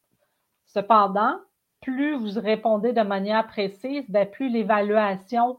Cependant, 0.67 1.39
plus 1.81 2.15
vous 2.15 2.39
répondez 2.41 2.93
de 2.93 3.03
manière 3.03 3.47
précise, 3.47 4.09
bien, 4.11 4.27
plus 4.27 4.51
l'évaluation 4.51 5.59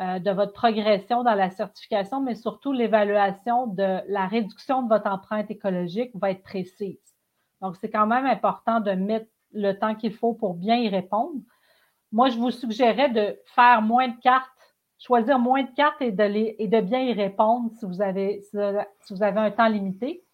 euh, 0.00 0.18
de 0.18 0.30
votre 0.32 0.52
progression 0.52 1.22
dans 1.22 1.34
la 1.34 1.50
certification, 1.50 2.20
mais 2.20 2.34
surtout 2.34 2.72
l'évaluation 2.72 3.68
de 3.68 4.00
la 4.08 4.26
réduction 4.26 4.82
de 4.82 4.88
votre 4.88 5.08
empreinte 5.08 5.50
écologique 5.50 6.10
va 6.14 6.30
être 6.30 6.42
précise. 6.42 6.98
Donc, 7.60 7.76
c'est 7.76 7.90
quand 7.90 8.06
même 8.06 8.26
important 8.26 8.80
de 8.80 8.92
mettre 8.92 9.28
le 9.52 9.72
temps 9.72 9.94
qu'il 9.94 10.12
faut 10.12 10.34
pour 10.34 10.54
bien 10.54 10.76
y 10.76 10.88
répondre. 10.88 11.40
Moi, 12.12 12.30
je 12.30 12.38
vous 12.38 12.50
suggérais 12.50 13.10
de 13.10 13.38
faire 13.46 13.82
moins 13.82 14.08
de 14.08 14.20
cartes, 14.20 14.48
choisir 14.98 15.38
moins 15.38 15.62
de 15.62 15.70
cartes 15.74 16.02
et 16.02 16.12
de, 16.12 16.22
et 16.58 16.66
de 16.66 16.80
bien 16.80 17.00
y 17.00 17.12
répondre 17.12 17.70
si 17.78 17.86
vous, 17.86 18.02
avez, 18.02 18.42
un 19.20 19.50
temps 19.50 19.68
limité. 19.68 20.24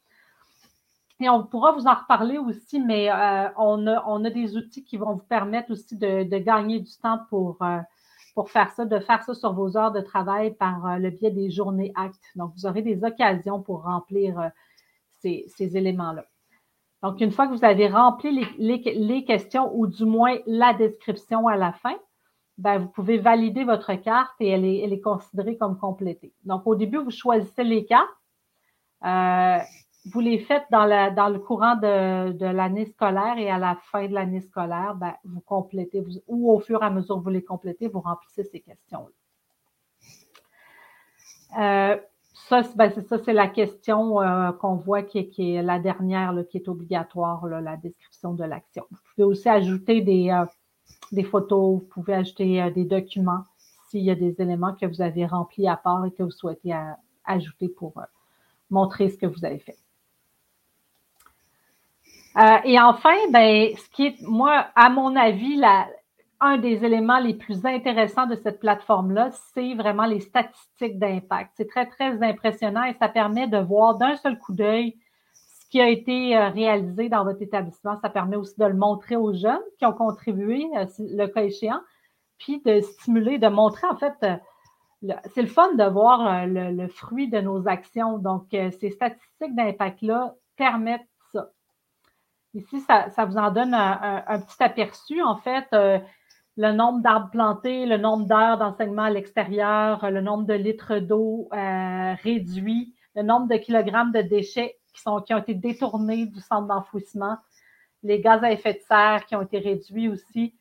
Et 1.21 1.29
on 1.29 1.45
pourra 1.45 1.73
vous 1.73 1.87
en 1.87 1.95
reparler 1.95 2.39
aussi, 2.39 2.81
mais 2.81 3.11
euh, 3.11 3.49
on, 3.57 3.87
a, 3.87 4.31
des 4.31 4.57
outils 4.57 4.85
qui 4.85 4.97
vont 4.97 5.15
vous 5.15 5.25
permettre 5.25 5.71
aussi 5.71 5.97
de, 5.97 6.39
gagner 6.39 6.81
du 6.81 6.93
temps 6.97 7.21
pour, 7.31 7.63
euh, 7.63 7.79
pour 8.35 8.51
faire 8.51 8.71
ça, 8.73 8.85
de 8.85 8.99
faire 8.99 9.23
ça 9.23 9.35
sur 9.35 9.55
vos 9.55 9.77
heures 9.79 9.93
de 9.93 10.01
travail 10.01 10.55
par 10.55 10.87
euh, 10.87 10.97
le 10.99 11.11
biais 11.11 11.31
des 11.31 11.51
journées 11.51 11.93
actes. 11.95 12.25
Donc, 12.35 12.53
vous 12.55 12.67
aurez 12.67 12.83
des 12.83 13.03
occasions 13.05 13.63
pour 13.63 13.85
remplir 13.85 14.51
ces, 15.21 15.47
ces 15.49 15.77
éléments-là. 15.77 16.25
Donc, 17.03 17.21
une 17.21 17.31
fois 17.31 17.47
que 17.47 17.53
vous 17.53 17.65
avez 17.65 17.89
rempli 17.89 18.47
les, 18.59 19.25
questions 19.25 19.71
ou 19.75 19.87
du 19.87 20.05
moins 20.05 20.37
la 20.47 20.73
description 20.73 21.47
à 21.47 21.57
la 21.57 21.73
fin, 21.73 21.97
ben, 22.59 22.79
vous 22.79 22.89
pouvez 22.89 23.19
valider 23.19 23.65
votre 23.65 23.95
carte 23.95 24.33
et 24.41 24.49
elle 24.49 24.65
est, 24.65 25.01
considérée 25.01 25.57
comme 25.57 25.79
complétée. 25.79 26.33
Donc, 26.45 26.67
au 26.67 26.75
début, 26.75 26.99
vous 26.99 27.11
choisissez 27.11 27.65
les 27.65 27.85
cartes. 27.85 28.09
Euh, 29.05 29.59
vous 30.13 30.21
les 30.21 30.39
faites 30.39 30.65
dans, 30.71 31.15
dans 31.15 31.29
le 31.29 31.39
courant 31.39 31.75
de, 31.77 32.47
l'année 32.47 32.87
scolaire 32.87 33.37
et 33.39 33.51
à 33.51 33.59
la 33.59 33.77
fin 33.91 34.07
de 34.07 34.15
l'année 34.15 34.41
scolaire, 34.41 34.95
ben, 34.95 35.15
vous 35.25 35.41
complétez, 35.41 36.03
ou 36.27 36.53
au 36.53 36.61
fur 36.61 36.83
et 36.83 36.87
à 36.87 36.91
mesure 36.91 37.17
que 37.17 37.23
vous 37.23 37.31
les 37.31 37.45
complétez, 37.45 37.89
vous 37.89 38.01
remplissez 38.01 38.45
ces 38.45 38.61
questions-là. 38.61 39.13
Euh, 41.59 41.97
ça, 42.49 42.63
ben, 42.77 42.93
c'est 42.95 43.07
ça, 43.09 43.19
c'est 43.25 43.33
la 43.33 43.49
question 43.49 44.21
euh, 44.21 44.53
qu'on 44.53 44.77
voit 44.77 45.03
qui 45.03 45.19
est, 45.19 45.63
la 45.63 45.79
dernière, 45.79 46.35
qui 46.49 46.59
est 46.59 46.69
obligatoire, 46.69 47.47
la 47.47 47.77
description 47.77 48.35
de 48.35 48.45
l'action. 48.45 48.85
Vous 48.91 48.99
pouvez 49.15 49.25
aussi 49.25 49.49
ajouter 49.49 50.01
des, 50.01 50.31
euh, 50.31 51.23
photos, 51.25 51.81
vous 51.81 51.87
pouvez 51.89 52.15
ajouter 52.15 52.63
euh, 52.63 52.71
des 52.71 52.85
documents 52.85 53.43
s'il 53.89 54.05
y 54.05 54.11
a 54.11 54.15
des 54.15 54.41
éléments 54.41 54.75
que 54.75 54.87
vous 54.87 55.03
avez 55.03 55.27
remplis 55.27 55.67
à 55.67 55.77
part 55.77 56.05
et 56.07 56.11
que 56.13 56.23
vous 56.23 56.31
souhaitez 56.31 56.73
ajouter 57.25 57.69
pour 57.69 57.95
montrer 58.71 59.11
ce 59.11 59.17
que 59.17 59.27
vous 59.27 59.45
avez 59.45 59.61
fait. 59.61 59.77
et 62.65 62.81
enfin, 62.81 63.15
ben, 63.31 63.77
ce 63.77 63.89
qui 63.91 64.07
est, 64.07 64.23
moi, 64.23 64.67
à 64.75 64.91
mon 64.91 65.15
avis, 65.15 65.57
la, 65.57 65.87
un 66.41 66.59
des 66.59 66.85
éléments 66.85 67.19
les 67.19 67.35
plus 67.35 67.65
intéressants 67.65 68.27
de 68.27 68.35
cette 68.37 68.61
plateforme-là, 68.61 69.31
c'est 69.55 69.75
vraiment 69.75 70.07
les 70.07 70.21
statistiques 70.21 70.99
d'impact. 70.99 71.53
C'est 71.57 71.69
très, 71.69 71.87
très 71.87 72.23
impressionnant 72.23 72.85
et 72.85 72.95
ça 72.95 73.09
permet 73.09 73.49
de 73.49 73.59
voir 73.59 73.97
d'un 73.97 74.17
seul 74.17 74.39
coup 74.39 74.53
d'œil 74.53 74.97
ce 75.35 75.71
qui 75.71 75.81
a 75.81 75.89
été 75.89 76.37
euh, 76.37 76.49
réalisé 76.51 77.09
dans 77.09 77.25
votre 77.25 77.43
établissement. 77.43 77.97
Ça 77.97 78.11
permet 78.11 78.37
aussi 78.37 78.59
de 78.59 78.67
le 78.67 78.75
montrer 78.75 79.17
aux 79.17 79.33
jeunes 79.33 79.63
qui 79.79 79.87
ont 79.87 79.93
contribué, 79.93 80.67
euh, 80.77 80.87
le 80.99 81.27
cas 81.27 81.43
échéant, 81.43 81.81
puis 82.39 82.61
de 82.65 82.81
stimuler, 82.81 83.39
de 83.39 83.49
montrer 83.49 83.87
en 83.89 83.97
fait, 83.97 84.15
euh, 84.23 84.37
c'est 85.35 85.43
le 85.43 85.49
fun 85.49 85.75
de 85.75 85.85
voir 85.85 86.47
le, 86.47 86.89
fruit 86.89 87.29
de 87.29 87.41
nos 87.41 87.69
actions. 87.69 88.19
Donc, 88.19 88.47
ces 88.51 88.91
statistiques 88.91 89.55
d'impact-là 89.55 90.35
permettent 90.57 91.07
ça. 91.33 91.51
Ici, 92.55 92.81
ça, 92.81 93.25
vous 93.25 93.37
en 93.37 93.51
donne 93.51 93.75
un, 93.75 94.41
petit 94.41 94.61
aperçu. 94.63 95.23
En 95.23 95.37
fait, 95.37 95.67
le 96.57 96.73
nombre 96.73 97.03
d'arbres 97.03 97.31
plantés, 97.31 97.87
le 97.87 97.99
nombre 97.99 98.27
d'heures 98.27 98.59
d'enseignement 98.59 99.03
à 99.03 99.11
l'extérieur, 99.11 100.11
le 100.11 100.21
nombre 100.21 100.45
de 100.45 100.55
litres 100.55 100.99
d'eau 100.99 101.49
euh, 101.53 102.15
réduit, 102.23 102.95
le 103.15 103.23
nombre 103.23 103.49
de 103.49 103.57
kilogrammes 103.57 104.13
de 104.13 104.23
déchets 104.23 104.79
qui, 104.95 105.03
sont, 105.03 105.21
qui 105.21 105.35
ont 105.35 105.39
été 105.39 105.55
détournés 105.55 106.27
du 106.27 106.41
centre 106.41 106.67
d'enfouissement, 106.67 107.37
les 108.03 108.21
gaz 108.21 108.43
à 108.43 108.53
effet 108.53 108.75
de 108.75 108.81
serre 108.89 109.27
qui 109.27 109.37
ont 109.37 109.43
été 109.43 109.59
réduits 109.59 110.09
aussi. 110.09 110.55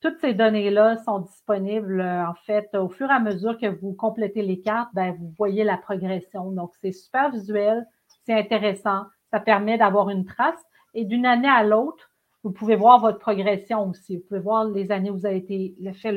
Toutes 0.00 0.18
ces 0.20 0.34
données-là 0.34 0.96
sont 0.98 1.20
disponibles, 1.20 2.00
euh, 2.00 2.26
en 2.26 2.34
fait, 2.34 2.74
au 2.74 2.88
fur 2.88 3.08
et 3.08 3.14
à 3.14 3.20
mesure 3.20 3.56
que 3.58 3.66
vous 3.66 3.92
complétez 3.92 4.42
les 4.42 4.60
cartes, 4.60 4.90
ben, 4.94 5.14
vous 5.18 5.32
voyez 5.38 5.64
la 5.64 5.78
progression. 5.78 6.50
Donc, 6.50 6.72
c'est 6.80 6.92
super 6.92 7.30
visuel, 7.30 7.86
c'est 8.24 8.34
intéressant, 8.34 9.04
ça 9.30 9.40
permet 9.40 9.78
d'avoir 9.78 10.10
une 10.10 10.24
trace. 10.24 10.62
Et 10.94 11.04
d'une 11.04 11.26
année 11.26 11.48
à 11.48 11.62
l'autre, 11.62 12.05
vous 12.46 12.52
pouvez 12.52 12.76
voir 12.76 13.00
votre 13.00 13.18
progression 13.18 13.88
aussi. 13.90 14.18
Vous 14.18 14.22
pouvez 14.22 14.38
voir 14.38 14.66
les 14.66 14.92
années 14.92 15.10
où 15.10 15.18
vous 15.18 15.26
avez 15.26 15.38
été, 15.38 15.74
fait 15.94 16.12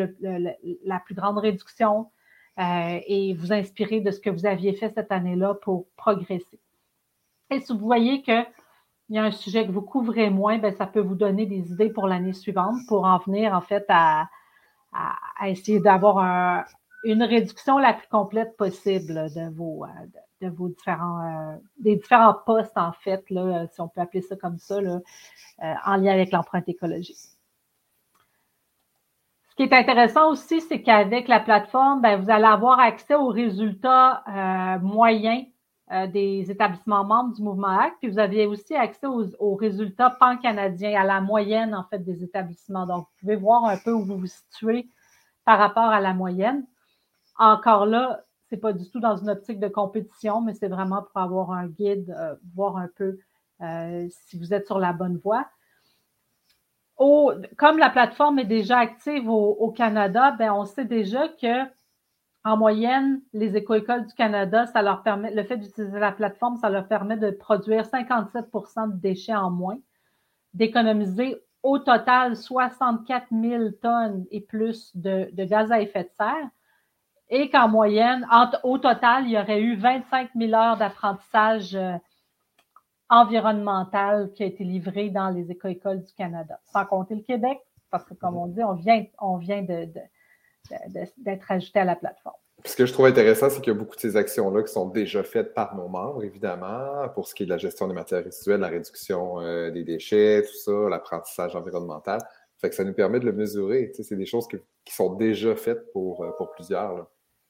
la 0.86 1.00
plus 1.00 1.16
grande 1.16 1.40
réduction 1.40 2.12
euh, 2.60 3.00
et 3.08 3.34
vous 3.34 3.52
inspirer 3.52 4.00
de 4.00 4.12
ce 4.12 4.20
que 4.20 4.30
vous 4.30 4.46
aviez 4.46 4.74
fait 4.74 4.94
cette 4.94 5.12
année-là 5.12 5.56
pour 5.56 5.88
progresser. 5.98 6.60
Et 7.50 7.60
si 7.62 7.74
vous 7.74 7.80
voyez 7.80 8.22
qu'il 8.22 8.46
y 9.10 9.18
a 9.18 9.24
un 9.24 9.32
sujet 9.32 9.66
que 9.66 9.72
vous 9.72 9.82
couvrez 9.82 10.30
moins, 10.30 10.60
ben, 10.60 10.72
ça 10.76 10.86
peut 10.86 11.00
vous 11.00 11.16
donner 11.16 11.48
des 11.48 11.72
idées 11.72 11.90
pour 11.90 12.08
l'année 12.08 12.34
suivante 12.34 12.78
pour 12.88 13.06
en 13.06 13.18
venir 13.18 13.56
en 13.56 13.62
fait 13.62 13.86
à, 13.90 14.30
essayer 15.44 15.80
d'avoir 15.80 16.64
une 17.04 17.24
réduction 17.24 17.78
la 17.78 17.94
plus 17.94 18.08
complète 18.08 18.58
possible 18.58 19.30
de 19.34 19.50
vos, 19.56 19.86
euh, 19.86 19.88
de 20.42 20.50
vos 20.50 20.70
différents, 20.70 21.22
euh, 21.22 21.56
des 21.80 21.96
différents 21.96 22.36
postes, 22.46 22.78
en 22.78 22.92
fait, 22.92 23.30
là, 23.30 23.68
si 23.68 23.82
on 23.82 23.88
peut 23.88 24.02
appeler 24.02 24.22
ça 24.22 24.36
comme 24.36 24.58
ça, 24.58 24.82
là, 24.82 25.00
euh, 25.64 25.74
en 25.86 25.96
lien 25.98 26.14
avec 26.14 26.32
l'empreinte 26.32 26.68
écologique. 26.68 27.18
Ce 29.50 29.56
qui 29.56 29.64
est 29.64 29.74
intéressant 29.74 30.32
aussi, 30.32 30.62
c'est 30.62 30.82
qu'avec 30.82 31.28
la 31.28 31.42
plateforme, 31.42 32.02
ben, 32.02 32.22
vous 32.22 32.30
allez 32.30 32.46
avoir 32.46 32.80
accès 32.80 33.16
aux 33.16 33.28
résultats 33.28 34.24
euh, 34.28 34.80
moyens 34.80 35.46
des 36.14 36.52
établissements 36.52 37.04
membres 37.04 37.34
du 37.34 37.42
mouvement 37.42 37.80
ACT, 37.80 37.96
puis 38.00 38.12
vous 38.12 38.20
avez 38.20 38.46
aussi 38.46 38.76
accès 38.76 39.08
aux, 39.08 39.26
aux 39.40 39.56
résultats 39.56 40.12
pan-canadiens, 40.12 41.02
à 41.02 41.04
la 41.04 41.20
moyenne, 41.20 41.74
en 41.74 41.84
fait, 41.84 41.98
des 41.98 42.24
établissements. 42.24 42.86
Donc, 42.86 43.08
vous 43.08 43.20
pouvez 43.22 43.36
voir 43.36 43.66
un 43.66 43.76
peu 43.76 43.92
où 43.92 44.06
vous 44.06 44.20
vous 44.20 44.28
situez 44.28 44.88
par 45.46 45.58
rapport 45.58 45.86
à 45.86 46.00
la 46.00 46.14
moyenne. 46.14 46.64
Encore 47.40 47.86
là, 47.86 48.26
c'est 48.50 48.58
pas 48.58 48.74
du 48.74 48.90
tout 48.90 49.00
dans 49.00 49.16
une 49.16 49.30
optique 49.30 49.60
de 49.60 49.70
compétition, 49.70 50.42
mais 50.42 50.54
c'est 50.54 50.68
vraiment 50.68 51.04
pour 51.04 51.22
avoir 51.22 51.52
un 51.52 51.68
guide, 51.68 52.14
euh, 52.20 52.36
voir 52.54 52.78
un 52.78 52.90
peu 52.96 53.18
euh, 53.62 54.08
si 54.10 54.38
vous 54.38 54.54
êtes 54.54 54.68
sur 54.68 54.78
la 54.78 54.92
bonne 54.92 55.18
voie. 55.18 55.48
comme 56.98 57.78
la 57.78 57.90
plateforme 57.90 58.40
est 58.40 58.46
déjà 58.46 58.80
active 58.80 59.30
au, 59.30 59.72
Canada, 59.72 60.32
ben 60.32 60.52
on 60.52 60.66
sait 60.66 60.86
déjà 60.86 61.30
que 61.30 61.66
en 62.44 62.58
moyenne, 62.58 63.22
les 63.34 63.56
éco-écoles 63.58 64.06
du 64.06 64.14
Canada, 64.14 64.66
ça 64.66 64.82
leur 64.82 65.04
permet, 65.04 65.34
le 65.34 65.44
fait 65.44 65.58
d'utiliser 65.58 66.00
la 66.00 66.12
plateforme, 66.12 66.58
ça 66.58 66.70
leur 66.70 66.88
permet 66.88 67.18
de 67.18 67.32
produire 67.32 67.84
57% 67.84 68.94
de 68.94 68.98
déchets 69.00 69.36
en 69.36 69.52
moins, 69.52 69.78
d'économiser 70.54 71.38
au 71.64 71.80
total 71.80 72.36
64 72.36 73.28
000 73.32 73.70
tonnes 73.82 74.26
et 74.32 74.42
plus 74.42 74.96
de 74.96 75.30
gaz 75.46 75.72
à 75.72 75.82
effet 75.82 76.04
de 76.04 76.10
serre 76.18 76.50
et 77.30 77.50
qu'en 77.50 77.68
moyenne, 77.68 78.28
au 78.64 78.78
total, 78.78 79.26
il 79.26 79.32
y 79.32 79.38
aurait 79.38 79.62
eu 79.62 79.76
25 79.76 80.30
000 80.36 80.54
heures 80.54 80.78
d'apprentissage 80.78 81.76
euh, 81.76 81.94
environnemental 83.10 84.32
qui 84.34 84.44
a 84.44 84.46
été 84.48 84.64
livré 84.64 85.10
dans 85.10 85.30
les 85.30 85.52
écoles 85.52 86.04
du 86.04 86.14
Canada, 86.14 86.60
sans 86.72 86.86
compter 86.86 87.16
le 87.16 87.22
Québec, 87.22 87.60
parce 87.92 88.04
que 88.06 88.14
comme 88.14 88.38
on 88.38 88.48
dit, 88.48 88.64
on 88.64 88.74
vient, 88.74 89.64
d'être 91.18 91.52
ajouté 91.52 91.80
à 91.80 91.86
la 91.86 91.96
plateforme. 91.96 92.36
Ce 92.66 92.76
que 92.76 92.86
je 92.86 92.92
trouve 92.92 93.06
intéressant, 93.06 93.50
c'est 93.50 93.62
qu'il 93.62 93.72
y 93.72 93.76
a 93.76 93.80
beaucoup 93.80 93.96
de 93.96 94.02
ces 94.02 94.18
actions-là 94.18 94.64
qui 94.64 94.74
sont 94.74 94.90
déjà 94.90 95.24
faites 95.24 95.54
par 95.54 95.76
nos 95.76 95.88
membres, 95.88 96.24
évidemment, 96.24 97.08
pour 97.14 97.28
ce 97.28 97.34
qui 97.34 97.44
est 97.44 97.46
de 97.46 97.52
la 97.52 97.58
gestion 97.58 97.88
des 97.88 97.94
matières 97.94 98.24
résiduelles, 98.24 98.60
la 98.60 98.68
réduction 98.68 99.40
euh, 99.40 99.72
des 99.72 99.84
déchets, 99.84 100.44
tout 100.44 100.58
ça, 100.58 100.90
l'apprentissage 100.90 101.56
environnemental. 101.56 102.20
Fait 102.58 102.70
que 102.70 102.76
ça 102.76 102.84
nous 102.84 102.94
permet 102.94 103.22
de 103.22 103.26
le 103.26 103.32
mesurer. 103.32 103.92
c'est 103.94 104.16
des 104.16 104.26
choses 104.26 104.46
qui 104.48 104.94
sont 104.94 105.14
déjà 105.14 105.56
faites 105.56 105.92
pour, 105.94 106.24
euh, 106.24 106.32
plusieurs. 106.54 107.08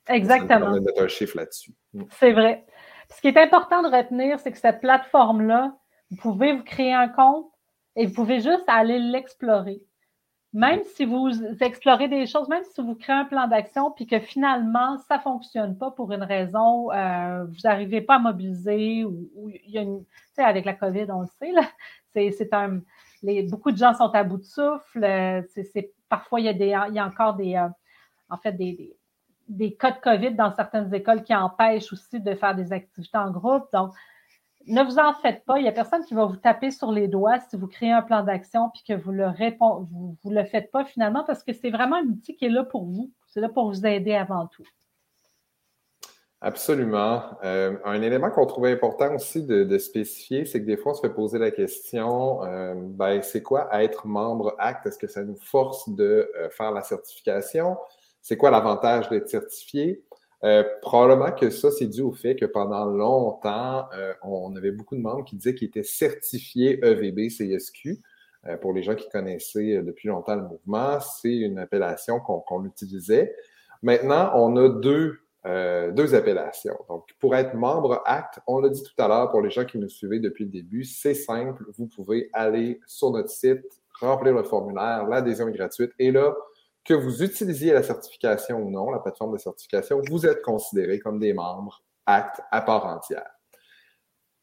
Exactement. 0.09 0.67
On 0.67 0.81
mettre 0.81 1.01
un 1.01 1.07
chiffre 1.07 1.37
là-dessus. 1.37 1.73
Mm. 1.93 2.03
C'est 2.11 2.33
vrai. 2.33 2.65
Ce 3.09 3.21
qui 3.21 3.27
est 3.27 3.37
important 3.37 3.81
de 3.81 3.95
retenir, 3.95 4.39
c'est 4.39 4.51
que 4.51 4.57
cette 4.57 4.81
plateforme-là, 4.81 5.75
vous 6.11 6.17
pouvez 6.17 6.53
vous 6.53 6.63
créer 6.63 6.93
un 6.93 7.07
compte 7.07 7.47
et 7.95 8.05
vous 8.05 8.13
pouvez 8.13 8.39
juste 8.41 8.63
aller 8.67 8.99
l'explorer. 8.99 9.81
Même 10.51 10.81
si 10.95 11.05
vous 11.05 11.29
explorez 11.61 12.07
des 12.07 12.25
choses, 12.25 12.49
même 12.49 12.63
si 12.73 12.81
vous 12.81 12.95
créez 12.95 13.15
un 13.15 13.25
plan 13.25 13.47
d'action, 13.47 13.91
puis 13.91 14.07
que 14.07 14.19
finalement, 14.19 14.97
ça 15.07 15.17
ne 15.17 15.21
fonctionne 15.21 15.77
pas 15.77 15.91
pour 15.91 16.11
une 16.11 16.23
raison, 16.23 16.91
euh, 16.91 17.45
vous 17.45 17.59
n'arrivez 17.63 18.01
pas 18.01 18.15
à 18.15 18.19
mobiliser, 18.19 19.03
ou, 19.03 19.29
il 19.63 19.71
y 19.71 19.77
a 19.77 19.81
une, 19.81 20.03
tu 20.05 20.11
sais, 20.33 20.43
avec 20.43 20.65
la 20.65 20.73
COVID, 20.73 21.05
on 21.09 21.21
le 21.21 21.27
sait, 21.39 21.51
là, 21.51 21.61
c'est, 22.13 22.51
un, 22.53 22.81
les, 23.21 23.43
beaucoup 23.43 23.71
de 23.71 23.77
gens 23.77 23.93
sont 23.93 24.09
à 24.09 24.23
bout 24.23 24.37
de 24.37 24.43
souffle, 24.43 25.03
euh, 25.03 25.43
c'est, 25.53 25.93
parfois 26.09 26.39
il 26.39 26.47
y 26.47 26.49
a 26.49 26.53
des, 26.53 26.75
il 26.89 26.95
y 26.95 26.99
a 26.99 27.05
encore 27.05 27.35
des, 27.35 27.55
euh, 27.55 27.67
en 28.31 28.37
fait, 28.37 28.53
des, 28.53 28.73
des 28.73 28.97
cas 29.77 29.91
de 29.91 29.99
COVID 29.99 30.35
dans 30.35 30.53
certaines 30.53 30.93
écoles 30.93 31.23
qui 31.23 31.35
empêchent 31.35 31.91
aussi 31.93 32.19
de 32.19 32.35
faire 32.35 32.55
des 32.55 32.71
activités 32.71 33.17
en 33.17 33.31
groupe. 33.31 33.65
Donc, 33.73 33.93
ne 34.67 34.83
vous 34.83 34.99
en 34.99 35.13
faites 35.13 35.45
pas. 35.45 35.57
Il 35.57 35.63
n'y 35.63 35.69
a 35.69 35.71
personne 35.71 36.03
qui 36.05 36.13
va 36.13 36.25
vous 36.25 36.35
taper 36.35 36.71
sur 36.71 36.91
les 36.91 37.07
doigts 37.07 37.39
si 37.39 37.57
vous 37.57 37.67
créez 37.67 37.91
un 37.91 38.01
plan 38.01 38.23
d'action 38.23 38.69
puis 38.69 38.83
que 38.87 38.93
vous 38.93 39.11
le 39.11 39.27
le 39.29 40.43
faites 40.45 40.71
pas 40.71 40.85
finalement 40.85 41.23
parce 41.25 41.43
que 41.43 41.53
c'est 41.53 41.71
vraiment 41.71 41.97
un 41.97 42.05
outil 42.05 42.35
qui 42.35 42.45
est 42.45 42.49
là 42.49 42.63
pour 42.63 42.85
vous. 42.85 43.11
C'est 43.27 43.41
là 43.41 43.49
pour 43.49 43.69
vous 43.69 43.85
aider 43.85 44.13
avant 44.13 44.47
tout. 44.47 44.65
Absolument. 46.41 47.21
Euh, 47.43 47.77
un 47.83 48.01
élément 48.01 48.29
qu'on 48.29 48.45
trouvait 48.45 48.71
important 48.71 49.13
aussi 49.13 49.45
de, 49.45 49.77
spécifier, 49.77 50.45
c'est 50.45 50.61
que 50.61 50.65
des 50.65 50.77
fois, 50.77 50.93
on 50.93 50.95
se 50.95 51.01
fait 51.01 51.13
poser 51.13 51.37
la 51.37 51.51
question, 51.51 52.43
euh, 52.45 52.75
ben, 52.75 53.21
c'est 53.21 53.43
quoi 53.43 53.67
être 53.81 54.07
membre 54.07 54.55
ACT? 54.57 54.85
Est-ce 54.85 54.97
que 54.97 55.07
ça 55.07 55.23
nous 55.23 55.35
force 55.35 55.89
de 55.89 56.31
euh, 56.37 56.49
faire 56.49 56.71
la 56.71 56.81
certification? 56.81 57.77
C'est 58.21 58.37
quoi 58.37 58.51
l'avantage 58.51 59.09
d'être 59.09 59.29
certifié? 59.29 60.03
Euh, 60.43 60.63
probablement 60.81 61.31
que 61.31 61.49
ça, 61.49 61.69
c'est 61.71 61.87
dû 61.87 62.01
au 62.01 62.13
fait 62.13 62.35
que 62.35 62.45
pendant 62.45 62.85
longtemps, 62.85 63.85
euh, 63.93 64.13
on 64.23 64.55
avait 64.55 64.71
beaucoup 64.71 64.95
de 64.95 65.01
membres 65.01 65.25
qui 65.25 65.35
disaient 65.35 65.53
qu'ils 65.53 65.67
étaient 65.67 65.83
certifiés 65.83 66.79
EVB 66.83 67.29
CSQ. 67.29 68.01
Euh, 68.47 68.55
pour 68.55 68.71
les 68.71 68.83
gens 68.83 68.95
qui 68.95 69.09
connaissaient 69.09 69.81
depuis 69.83 70.07
longtemps 70.07 70.35
le 70.35 70.43
mouvement, 70.43 70.99
c'est 71.01 71.35
une 71.35 71.59
appellation 71.59 72.21
qu'on 72.21 72.65
utilisait. 72.65 73.35
Maintenant, 73.81 74.31
on 74.35 74.55
a 74.55 74.69
deux, 74.69 75.19
deux 75.45 76.15
appellations. 76.15 76.77
Donc, 76.87 77.09
pour 77.19 77.35
être 77.35 77.53
membre 77.53 78.01
ACT, 78.05 78.39
on 78.47 78.59
l'a 78.59 78.69
dit 78.69 78.83
tout 78.83 79.01
à 79.01 79.07
l'heure 79.07 79.31
pour 79.31 79.41
les 79.41 79.49
gens 79.49 79.65
qui 79.65 79.77
nous 79.77 79.89
suivaient 79.89 80.19
depuis 80.19 80.45
le 80.45 80.51
début, 80.51 80.83
c'est 80.83 81.13
simple. 81.13 81.63
Vous 81.77 81.87
pouvez 81.87 82.29
aller 82.33 82.79
sur 82.87 83.11
notre 83.11 83.29
site, 83.29 83.65
remplir 83.99 84.33
le 84.33 84.43
formulaire, 84.43 85.05
l'adhésion 85.07 85.47
est 85.47 85.53
gratuite. 85.53 85.91
Et 85.97 86.11
là, 86.11 86.33
que 86.85 86.93
vous 86.93 87.23
utilisiez 87.23 87.73
la 87.73 87.83
certification 87.83 88.61
ou 88.61 88.69
non, 88.69 88.89
la 88.89 88.99
plateforme 88.99 89.33
de 89.33 89.37
certification, 89.37 90.01
vous 90.09 90.25
êtes 90.25 90.41
considéré 90.41 90.99
comme 90.99 91.19
des 91.19 91.33
membres 91.33 91.83
actes 92.05 92.41
à 92.51 92.61
part 92.61 92.85
entière. 92.85 93.29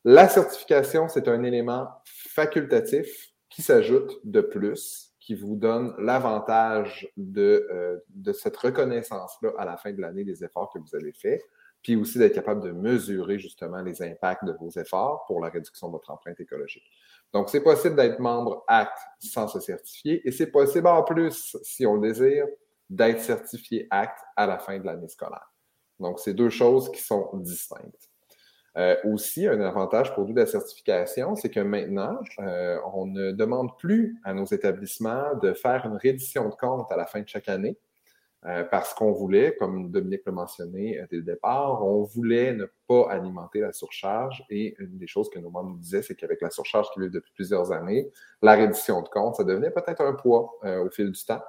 La 0.05 0.29
certification, 0.29 1.09
c'est 1.09 1.27
un 1.27 1.42
élément 1.42 1.88
facultatif 2.05 3.33
qui 3.49 3.62
s'ajoute 3.62 4.20
de 4.25 4.40
plus, 4.40 5.12
qui 5.18 5.35
vous 5.35 5.57
donne 5.57 5.94
l'avantage 5.99 7.09
de, 7.16 7.66
euh, 7.72 7.99
de 8.11 8.33
cette 8.33 8.57
reconnaissance-là 8.57 9.51
à 9.59 9.64
la 9.64 9.77
fin 9.77 9.92
de 9.92 10.01
l'année 10.01 10.22
des 10.22 10.44
efforts 10.44 10.70
que 10.72 10.79
vous 10.79 10.94
avez 10.94 11.12
faits, 11.12 11.42
puis 11.83 11.96
aussi 11.96 12.18
d'être 12.18 12.35
capable 12.35 12.62
de 12.62 12.70
mesurer 12.70 13.38
justement 13.38 13.83
les 13.83 14.03
impacts 14.03 14.44
de 14.44 14.53
vos 14.53 14.70
efforts 14.70 15.25
pour 15.27 15.40
la 15.40 15.49
réduction 15.49 15.88
de 15.88 15.92
votre 15.92 16.11
empreinte 16.11 16.38
écologique. 16.38 16.88
Donc, 17.32 17.50
c'est 17.50 17.60
possible 17.60 17.96
d'être 17.96 18.18
membre 18.18 18.64
ACT 18.68 18.98
sans 19.20 19.48
se 19.48 19.60
certifier 19.60 20.26
et 20.26 20.32
c'est 20.32 20.50
possible 20.50 20.86
en 20.86 21.02
plus, 21.02 21.56
si 21.62 21.84
on 21.86 21.96
le 21.96 22.08
désire, 22.08 22.46
d'être 22.88 23.20
certifié 23.20 23.86
ACT 23.90 24.18
à 24.36 24.46
la 24.46 24.58
fin 24.58 24.78
de 24.78 24.86
l'année 24.86 25.08
scolaire. 25.08 25.52
Donc, 25.98 26.20
c'est 26.20 26.34
deux 26.34 26.50
choses 26.50 26.90
qui 26.90 27.00
sont 27.00 27.30
distinctes. 27.34 28.10
Euh, 28.76 28.94
aussi, 29.04 29.46
un 29.46 29.60
avantage 29.62 30.14
pour 30.14 30.26
nous 30.26 30.34
de 30.34 30.40
la 30.40 30.46
certification, 30.46 31.34
c'est 31.34 31.48
que 31.48 31.60
maintenant, 31.60 32.18
euh, 32.40 32.78
on 32.92 33.06
ne 33.06 33.32
demande 33.32 33.76
plus 33.78 34.20
à 34.22 34.34
nos 34.34 34.44
établissements 34.44 35.34
de 35.42 35.54
faire 35.54 35.86
une 35.86 35.96
reddition 35.96 36.50
de 36.50 36.54
compte 36.54 36.92
à 36.92 36.96
la 36.96 37.06
fin 37.06 37.22
de 37.22 37.28
chaque 37.28 37.48
année. 37.48 37.78
Euh, 38.46 38.62
parce 38.62 38.94
qu'on 38.94 39.11
voulait, 39.11 39.56
comme 39.56 39.90
Dominique 39.90 40.22
l'a 40.24 40.30
mentionné 40.30 41.00
euh, 41.00 41.06
dès 41.11 41.16
le 41.16 41.22
départ, 41.22 41.85
on 41.85 42.04
voulait 42.04 42.52
ne 42.52 42.66
pas 42.87 43.11
alimenter 43.11 43.59
la 43.59 43.72
surcharge. 43.72 44.44
Et 44.50 44.76
une 44.78 44.98
des 44.98 45.09
choses 45.09 45.28
que 45.30 45.40
nos 45.40 45.50
membres 45.50 45.70
nous 45.70 45.78
disaient, 45.78 46.02
c'est 46.02 46.14
qu'avec 46.14 46.40
la 46.40 46.50
surcharge 46.50 46.88
qui 46.92 47.00
vit 47.00 47.11
depuis 47.11 47.32
plusieurs 47.35 47.72
années, 47.72 48.09
la 48.42 48.54
reddition 48.54 49.02
de 49.02 49.09
compte, 49.09 49.35
ça 49.35 49.42
devenait 49.42 49.70
peut-être 49.70 50.00
un 50.00 50.12
poids 50.12 50.52
euh, 50.64 50.85
au 50.85 50.90
fil 50.90 51.11
du 51.11 51.24
temps. 51.24 51.42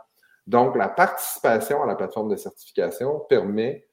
Donc, 0.48 0.76
la 0.76 0.90
participation 0.90 1.84
à 1.84 1.86
la 1.86 1.96
plateforme 1.96 2.30
de 2.30 2.36
certification 2.36 3.20
permet 3.30 3.84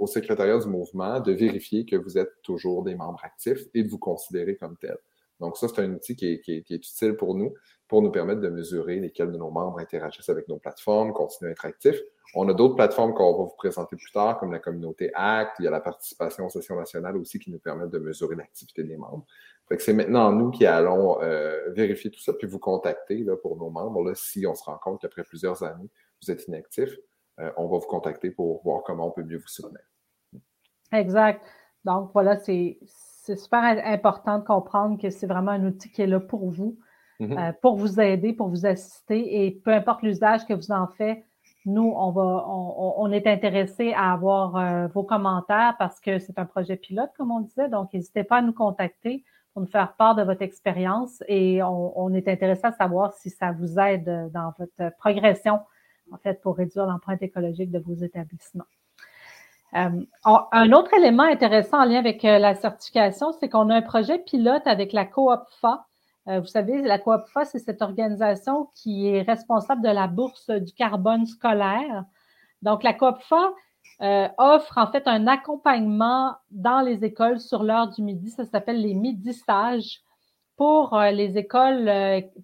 au 0.00 0.08
secrétariat 0.08 0.58
du 0.58 0.66
mouvement 0.66 1.20
de 1.20 1.30
vérifier 1.30 1.86
que 1.86 1.94
vous 1.94 2.18
êtes 2.18 2.42
toujours 2.42 2.82
des 2.82 2.96
membres 2.96 3.20
actifs 3.22 3.68
et 3.72 3.84
de 3.84 3.88
vous 3.88 3.98
considérer 3.98 4.56
comme 4.56 4.76
tel. 4.78 4.98
Donc, 5.40 5.56
ça, 5.56 5.68
c'est 5.68 5.80
un 5.80 5.92
outil 5.92 6.16
qui 6.16 6.32
est, 6.32 6.40
qui, 6.40 6.52
est, 6.52 6.70
utile 6.70 7.14
pour 7.16 7.34
nous, 7.34 7.54
pour 7.86 8.02
nous 8.02 8.10
permettre 8.10 8.40
de 8.40 8.48
mesurer 8.48 8.96
lesquels 9.00 9.30
de 9.30 9.36
nos 9.36 9.50
membres 9.50 9.78
interagissent 9.78 10.28
avec 10.28 10.48
nos 10.48 10.58
plateformes, 10.58 11.12
continuent 11.12 11.48
à 11.48 11.52
être 11.52 11.64
actifs. 11.64 12.00
On 12.34 12.48
a 12.48 12.54
d'autres 12.54 12.74
plateformes 12.74 13.14
qu'on 13.14 13.32
va 13.38 13.44
vous 13.44 13.56
présenter 13.56 13.96
plus 13.96 14.12
tard, 14.12 14.38
comme 14.38 14.52
la 14.52 14.58
communauté 14.58 15.10
ACT. 15.14 15.60
Il 15.60 15.64
y 15.64 15.68
a 15.68 15.70
la 15.70 15.80
participation 15.80 16.46
aux 16.46 16.50
sessions 16.50 16.76
nationales 16.76 17.16
aussi 17.16 17.38
qui 17.38 17.50
nous 17.50 17.58
permettent 17.58 17.90
de 17.90 17.98
mesurer 17.98 18.36
l'activité 18.36 18.82
des 18.84 18.96
membres. 18.96 19.24
Fait 19.68 19.76
que 19.76 19.82
c'est 19.82 19.92
maintenant 19.92 20.32
nous 20.32 20.50
qui 20.50 20.66
allons 20.66 21.22
euh, 21.22 21.70
vérifier 21.70 22.10
tout 22.10 22.20
ça, 22.20 22.32
puis 22.32 22.46
vous 22.46 22.58
contacter 22.58 23.18
là, 23.18 23.36
pour 23.36 23.56
nos 23.56 23.70
membres. 23.70 24.02
Là, 24.02 24.14
si 24.14 24.46
on 24.46 24.54
se 24.54 24.64
rend 24.64 24.78
compte 24.78 25.00
qu'après 25.00 25.24
plusieurs 25.24 25.62
années, 25.62 25.90
vous 26.22 26.30
êtes 26.30 26.46
inactif, 26.48 26.90
euh, 27.38 27.50
on 27.56 27.68
va 27.68 27.78
vous 27.78 27.86
contacter 27.86 28.30
pour 28.30 28.62
voir 28.62 28.82
comment 28.82 29.08
on 29.08 29.10
peut 29.10 29.22
mieux 29.22 29.36
vous 29.36 29.46
soutenir. 29.46 29.80
Exact. 30.92 31.44
Donc 31.84 32.10
voilà, 32.12 32.38
c'est 32.38 32.78
super 33.36 33.82
important 33.84 34.38
de 34.38 34.44
comprendre 34.44 35.00
que 35.00 35.10
c'est 35.10 35.26
vraiment 35.26 35.52
un 35.52 35.64
outil 35.64 35.90
qui 35.90 36.02
est 36.02 36.06
là 36.06 36.20
pour 36.20 36.50
vous, 36.50 36.78
mm-hmm. 37.20 37.38
euh, 37.38 37.52
pour 37.60 37.76
vous 37.76 38.00
aider, 38.00 38.32
pour 38.32 38.48
vous 38.48 38.66
assister, 38.66 39.44
et 39.44 39.50
peu 39.50 39.72
importe 39.72 40.02
l'usage 40.02 40.46
que 40.46 40.54
vous 40.54 40.72
en 40.72 40.86
faites, 40.86 41.24
nous, 41.64 41.92
on 41.96 42.10
va, 42.12 42.44
on, 42.48 43.12
est 43.12 43.26
intéressé 43.26 43.92
à 43.92 44.12
avoir 44.12 44.56
euh, 44.56 44.86
vos 44.88 45.02
commentaires 45.02 45.74
parce 45.78 46.00
que 46.00 46.18
c'est 46.18 46.38
un 46.38 46.46
projet 46.46 46.76
pilote, 46.76 47.10
comme 47.16 47.30
on 47.30 47.40
disait. 47.40 47.68
Donc, 47.68 47.92
n'hésitez 47.92 48.24
pas 48.24 48.38
à 48.38 48.42
nous 48.42 48.54
contacter 48.54 49.24
pour 49.52 49.62
nous 49.62 49.68
faire 49.68 49.94
part 49.94 50.14
de 50.14 50.22
votre 50.22 50.40
expérience 50.42 51.22
et 51.28 51.62
on, 51.62 52.14
est 52.14 52.26
intéressé 52.28 52.62
à 52.64 52.72
savoir 52.72 53.12
si 53.12 53.28
ça 53.28 53.52
vous 53.52 53.78
aide 53.78 54.30
dans 54.32 54.52
votre 54.58 54.96
progression, 54.98 55.60
en 56.10 56.16
fait, 56.18 56.40
pour 56.40 56.56
réduire 56.56 56.86
l'empreinte 56.86 57.22
écologique 57.22 57.70
de 57.70 57.80
vos 57.80 57.94
établissements. 57.94 58.64
Euh, 59.74 60.04
un 60.24 60.72
autre 60.72 60.94
élément 60.94 61.24
intéressant 61.24 61.80
en 61.80 61.84
lien 61.84 61.98
avec 61.98 62.24
euh, 62.24 62.38
la 62.38 62.54
certification, 62.54 63.32
c'est 63.32 63.48
qu'on 63.48 63.68
a 63.68 63.76
un 63.76 63.82
projet 63.82 64.18
pilote 64.18 64.66
avec 64.66 64.92
la 64.92 65.04
COOPFA. 65.04 65.84
Euh, 66.28 66.40
vous 66.40 66.46
savez, 66.46 66.80
la 66.80 66.98
COOPFA, 66.98 67.44
c'est 67.44 67.58
cette 67.58 67.82
organisation 67.82 68.70
qui 68.74 69.08
est 69.08 69.22
responsable 69.22 69.82
de 69.82 69.88
la 69.88 70.06
bourse 70.06 70.50
du 70.50 70.72
carbone 70.72 71.26
scolaire. 71.26 72.04
Donc, 72.62 72.82
la 72.82 72.94
COOPFA 72.94 73.52
offre 74.38 74.78
en 74.78 74.86
fait 74.86 75.02
un 75.06 75.26
accompagnement 75.26 76.36
dans 76.50 76.80
les 76.80 77.04
écoles 77.04 77.40
sur 77.40 77.64
l'heure 77.64 77.88
du 77.88 78.02
midi. 78.02 78.30
Ça 78.30 78.44
s'appelle 78.44 78.80
les 78.80 78.94
midi 78.94 79.32
stages 79.32 80.02
pour 80.56 80.96
les 80.96 81.36
écoles, 81.36 81.90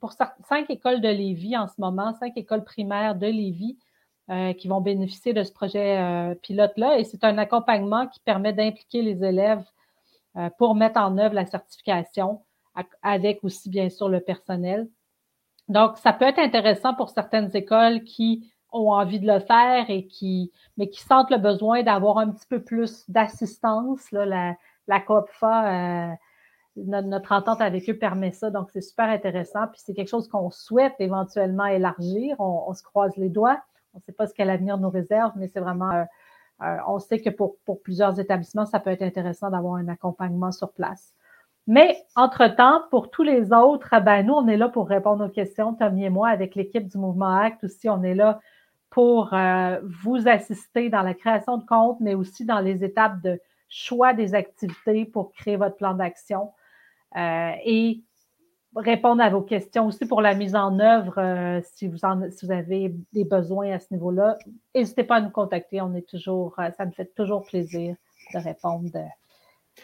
pour 0.01 0.13
cinq 0.13 0.71
écoles 0.71 1.01
de 1.01 1.09
Lévis 1.09 1.57
en 1.57 1.69
ce 1.69 1.75
moment, 1.79 2.13
cinq 2.15 2.37
écoles 2.37 2.65
primaires 2.65 3.15
de 3.15 3.27
Lévis 3.27 3.79
euh, 4.31 4.55
qui 4.55 4.69
vont 4.69 4.81
bénéficier 4.81 5.35
de 5.35 5.43
ce 5.43 5.53
projet 5.53 5.99
euh, 5.99 6.35
pilote-là. 6.35 6.99
Et 6.99 7.05
c'est 7.05 7.25
un 7.25 7.37
accompagnement 7.37 8.07
qui 8.07 8.21
permet 8.21 8.55
d'impliquer 8.55 9.03
les 9.03 9.23
élèves 9.23 9.63
euh, 10.39 10.49
pour 10.57 10.75
mettre 10.75 10.99
en 10.99 11.19
œuvre 11.19 11.35
la 11.35 11.45
certification 11.45 12.41
avec 13.03 13.45
aussi, 13.45 13.69
bien 13.69 13.91
sûr, 13.91 14.09
le 14.09 14.21
personnel. 14.21 14.89
Donc, 15.69 15.99
ça 15.99 16.15
peut 16.15 16.25
être 16.25 16.39
intéressant 16.39 16.95
pour 16.95 17.11
certaines 17.11 17.55
écoles 17.55 18.03
qui 18.03 18.51
ont 18.73 18.93
envie 18.93 19.21
de 19.21 19.31
le 19.31 19.41
faire 19.41 19.91
et 19.91 20.07
qui, 20.07 20.51
mais 20.79 20.89
qui 20.89 21.03
sentent 21.03 21.31
le 21.31 21.37
besoin 21.37 21.83
d'avoir 21.83 22.17
un 22.17 22.31
petit 22.31 22.47
peu 22.49 22.63
plus 22.65 23.05
d'assistance. 23.11 24.11
La, 24.11 24.57
la 24.89 25.01
COPFA, 25.01 26.17
notre, 26.77 27.33
entente 27.33 27.61
avec 27.61 27.91
eux 27.91 27.99
permet 27.99 28.33
ça, 28.33 28.49
donc 28.49 28.71
c'est 28.73 28.81
super 28.81 29.11
intéressant. 29.11 29.67
Puis 29.71 29.83
c'est 29.85 29.93
quelque 29.93 30.09
chose 30.09 30.29
qu'on 30.29 30.51
souhaite 30.51 30.95
éventuellement 30.99 31.67
élargir. 31.67 32.37
on 32.41 32.73
se 32.73 32.83
croise 32.83 33.15
les 33.19 33.29
doigts. 33.29 33.61
On 33.95 33.99
ne 33.99 34.03
sait 34.03 34.13
pas 34.13 34.27
ce 34.27 34.35
que 34.35 34.43
l'avenir 34.43 34.77
nous 34.79 34.91
réserve, 34.91 35.33
mais 35.37 35.47
c'est 35.47 35.61
vraiment, 35.61 35.91
euh, 35.93 36.05
euh, 36.63 36.77
on 36.89 36.99
sait 36.99 37.21
que 37.21 37.31
pour, 37.31 37.57
plusieurs 37.83 38.19
établissements, 38.19 38.67
ça 38.67 38.81
peut 38.81 38.91
être 38.91 39.03
intéressant 39.03 39.51
d'avoir 39.51 39.75
un 39.75 39.89
accompagnement 39.89 40.51
sur 40.51 40.73
place. 40.73 41.15
Mais 41.67 41.97
entre-temps, 42.17 42.83
pour 42.91 43.11
tous 43.11 43.23
les 43.23 43.53
autres, 43.53 43.89
ben, 44.01 44.27
nous, 44.27 44.35
on 44.35 44.49
est 44.49 44.57
là 44.57 44.69
pour 44.69 44.89
répondre 44.89 45.25
aux 45.25 45.31
questions, 45.31 45.75
Tommy 45.75 46.05
et 46.05 46.11
moi, 46.11 46.29
avec 46.29 46.57
l'équipe 46.57 46.87
du 46.87 46.99
Mouvement 46.99 47.35
Act 47.35 47.65
aussi, 47.65 47.89
on 47.89 48.03
est 48.03 48.15
là 48.15 48.41
pour 48.91 49.33
euh, 49.33 49.81
vous 50.03 50.29
assister 50.29 50.91
dans 50.91 51.03
la 51.03 51.15
création 51.15 51.57
de 51.57 51.65
comptes, 51.65 52.01
mais 52.01 52.15
aussi 52.15 52.45
dans 52.45 52.61
les 52.61 52.85
étapes 52.85 53.23
de 53.23 53.41
choix 53.69 54.13
des 54.13 54.35
activités 54.35 55.05
pour 55.05 55.33
créer 55.33 55.57
votre 55.57 55.77
plan 55.77 55.95
d'action. 55.95 56.53
et 57.17 58.03
répondre 58.77 59.23
à 59.23 59.31
vos 59.31 59.43
questions 59.43 59.87
aussi 59.87 60.07
pour 60.07 60.21
la 60.21 60.35
mise 60.35 60.55
en 60.55 60.79
œuvre 60.79 61.19
euh, 61.19 61.61
si, 61.75 61.87
vous 61.89 61.99
si 61.99 62.47
vous 62.47 62.53
avez 62.53 62.95
des 63.13 63.25
besoins 63.25 63.73
à 63.73 63.79
ce 63.79 63.93
niveau-là. 63.93 64.39
N'hésitez 64.75 65.05
pas 65.05 65.17
à 65.17 65.21
nous 65.21 65.31
contacter. 65.31 65.81
On 65.81 65.95
est 65.95 66.09
toujours, 66.09 66.55
euh, 66.59 66.71
ça 66.77 66.85
me 66.85 66.91
fait 66.91 67.15
toujours 67.15 67.45
plaisir 67.45 67.97
de 68.33 68.39
répondre 68.39 68.91
euh, 68.95 69.05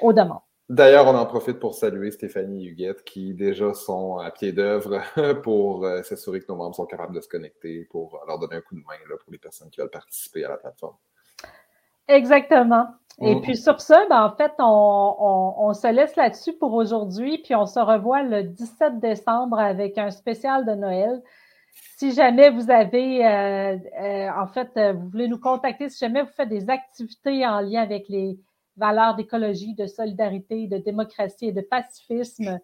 aux 0.00 0.12
demandes. 0.12 0.40
D'ailleurs, 0.68 1.06
on 1.08 1.16
en 1.16 1.26
profite 1.26 1.58
pour 1.58 1.74
saluer 1.74 2.12
Stéphanie 2.12 2.64
Huguette 2.64 3.02
qui 3.02 3.34
déjà 3.34 3.74
sont 3.74 4.18
à 4.18 4.30
pied 4.30 4.52
d'œuvre 4.52 5.00
pour 5.42 5.84
s'assurer 6.04 6.40
que 6.40 6.46
nos 6.48 6.54
membres 6.54 6.76
sont 6.76 6.86
capables 6.86 7.14
de 7.14 7.20
se 7.20 7.28
connecter, 7.28 7.88
pour 7.90 8.20
leur 8.28 8.38
donner 8.38 8.56
un 8.56 8.60
coup 8.60 8.76
de 8.76 8.80
main 8.80 8.94
là, 9.08 9.16
pour 9.16 9.32
les 9.32 9.38
personnes 9.38 9.68
qui 9.70 9.80
veulent 9.80 9.90
participer 9.90 10.44
à 10.44 10.50
la 10.50 10.58
plateforme. 10.58 10.94
Exactement. 12.06 12.86
Et 13.22 13.34
mm. 13.34 13.40
puis 13.42 13.56
sur 13.56 13.80
ça, 13.80 14.06
ben, 14.08 14.24
en 14.24 14.34
fait, 14.34 14.52
on, 14.58 15.72
se 15.74 15.86
laisse 15.92 16.16
là-dessus 16.16 16.54
pour 16.54 16.72
aujourd'hui, 16.72 17.38
puis 17.38 17.54
on 17.54 17.66
se 17.66 17.78
revoit 17.78 18.22
le 18.22 18.44
17 18.44 18.98
décembre 18.98 19.58
avec 19.58 19.98
un 19.98 20.10
spécial 20.10 20.64
de 20.64 20.72
Noël. 20.72 21.22
Si 21.98 22.12
jamais 22.12 22.50
vous 22.50 22.70
avez, 22.70 23.26
euh, 23.26 23.76
euh, 24.00 24.28
en 24.36 24.46
fait, 24.46 24.70
euh, 24.76 24.94
vous 24.94 25.08
voulez 25.10 25.28
nous 25.28 25.38
contacter, 25.38 25.88
si 25.90 25.98
jamais 25.98 26.22
vous 26.22 26.32
faites 26.34 26.48
des 26.48 26.70
activités 26.70 27.46
en 27.46 27.60
lien 27.60 27.82
avec 27.82 28.08
les 28.08 28.38
valeurs 28.76 29.14
d'écologie, 29.14 29.74
de 29.74 29.86
solidarité, 29.86 30.66
de 30.66 30.78
démocratie 30.78 31.48
et 31.48 31.52
de 31.52 31.60
pacifisme 31.60 32.58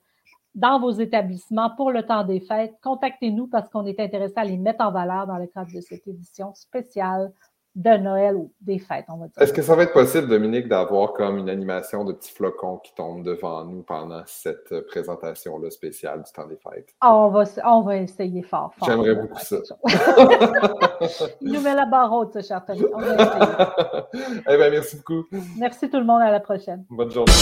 dans 0.55 0.81
vos 0.81 0.91
établissements 0.91 1.71
pour 1.77 1.91
le 1.93 2.03
temps 2.03 2.25
des 2.25 2.41
fêtes, 2.41 2.75
contactez-nous 2.83 3.47
parce 3.47 3.69
qu'on 3.69 3.85
est 3.85 4.01
intéressé 4.01 4.35
à 4.37 4.45
les 4.45 4.57
mettre 4.57 4.83
en 4.83 4.91
valeur 4.91 5.27
dans 5.27 5.37
le 5.37 5.47
cadre 5.47 5.71
de 5.73 5.81
cette 5.83 6.09
édition 6.09 6.55
spéciale 6.55 7.31
de 7.77 7.91
Noël 7.99 8.35
ou 8.37 8.51
des 8.63 8.79
fêtes, 8.79 9.05
on 9.09 9.19
va 9.19 9.27
dire. 9.27 9.35
Est-ce 9.39 9.53
que 9.53 9.61
ça 9.61 9.77
va 9.77 9.83
être 9.83 9.93
possible, 9.93 10.29
Dominique, 10.29 10.67
d'avoir 10.67 11.13
comme 11.13 11.37
une 11.37 11.51
animation 11.51 12.05
de 12.05 12.15
petits 12.15 12.33
flocons 12.33 12.79
qui 12.79 12.95
tombent 12.95 13.23
devant 13.23 13.65
nous 13.67 13.83
pendant 13.83 14.23
cette 14.27 14.87
présentation-là 14.87 15.71
spéciale 15.71 16.23
du 16.23 16.33
temps 16.33 16.47
des 16.47 16.57
fêtes? 16.57 16.89
Ah, 17.03 17.15
on, 17.15 17.29
va, 17.29 17.45
on 17.67 17.83
va 17.83 17.99
essayer 17.99 18.43
fort. 18.43 18.73
fort 18.79 18.89
J'aimerais 18.89 19.15
beaucoup 19.15 19.39
ça. 19.39 19.59
Il 21.43 21.53
nous 21.53 21.61
met 21.61 21.75
la 21.75 21.85
barre 21.85 22.11
haute, 22.13 22.33
ce 22.33 22.41
cher 22.41 22.65
Tony. 22.65 22.83
On 22.95 22.99
va 22.99 23.15
essayer. 23.15 24.43
eh 24.49 24.57
bien, 24.57 24.71
merci 24.71 24.97
beaucoup. 24.97 25.27
Merci 25.59 25.91
tout 25.91 25.99
le 25.99 26.05
monde. 26.05 26.23
À 26.23 26.31
la 26.31 26.41
prochaine. 26.41 26.87
Bonne 26.89 27.11
journée. 27.11 27.33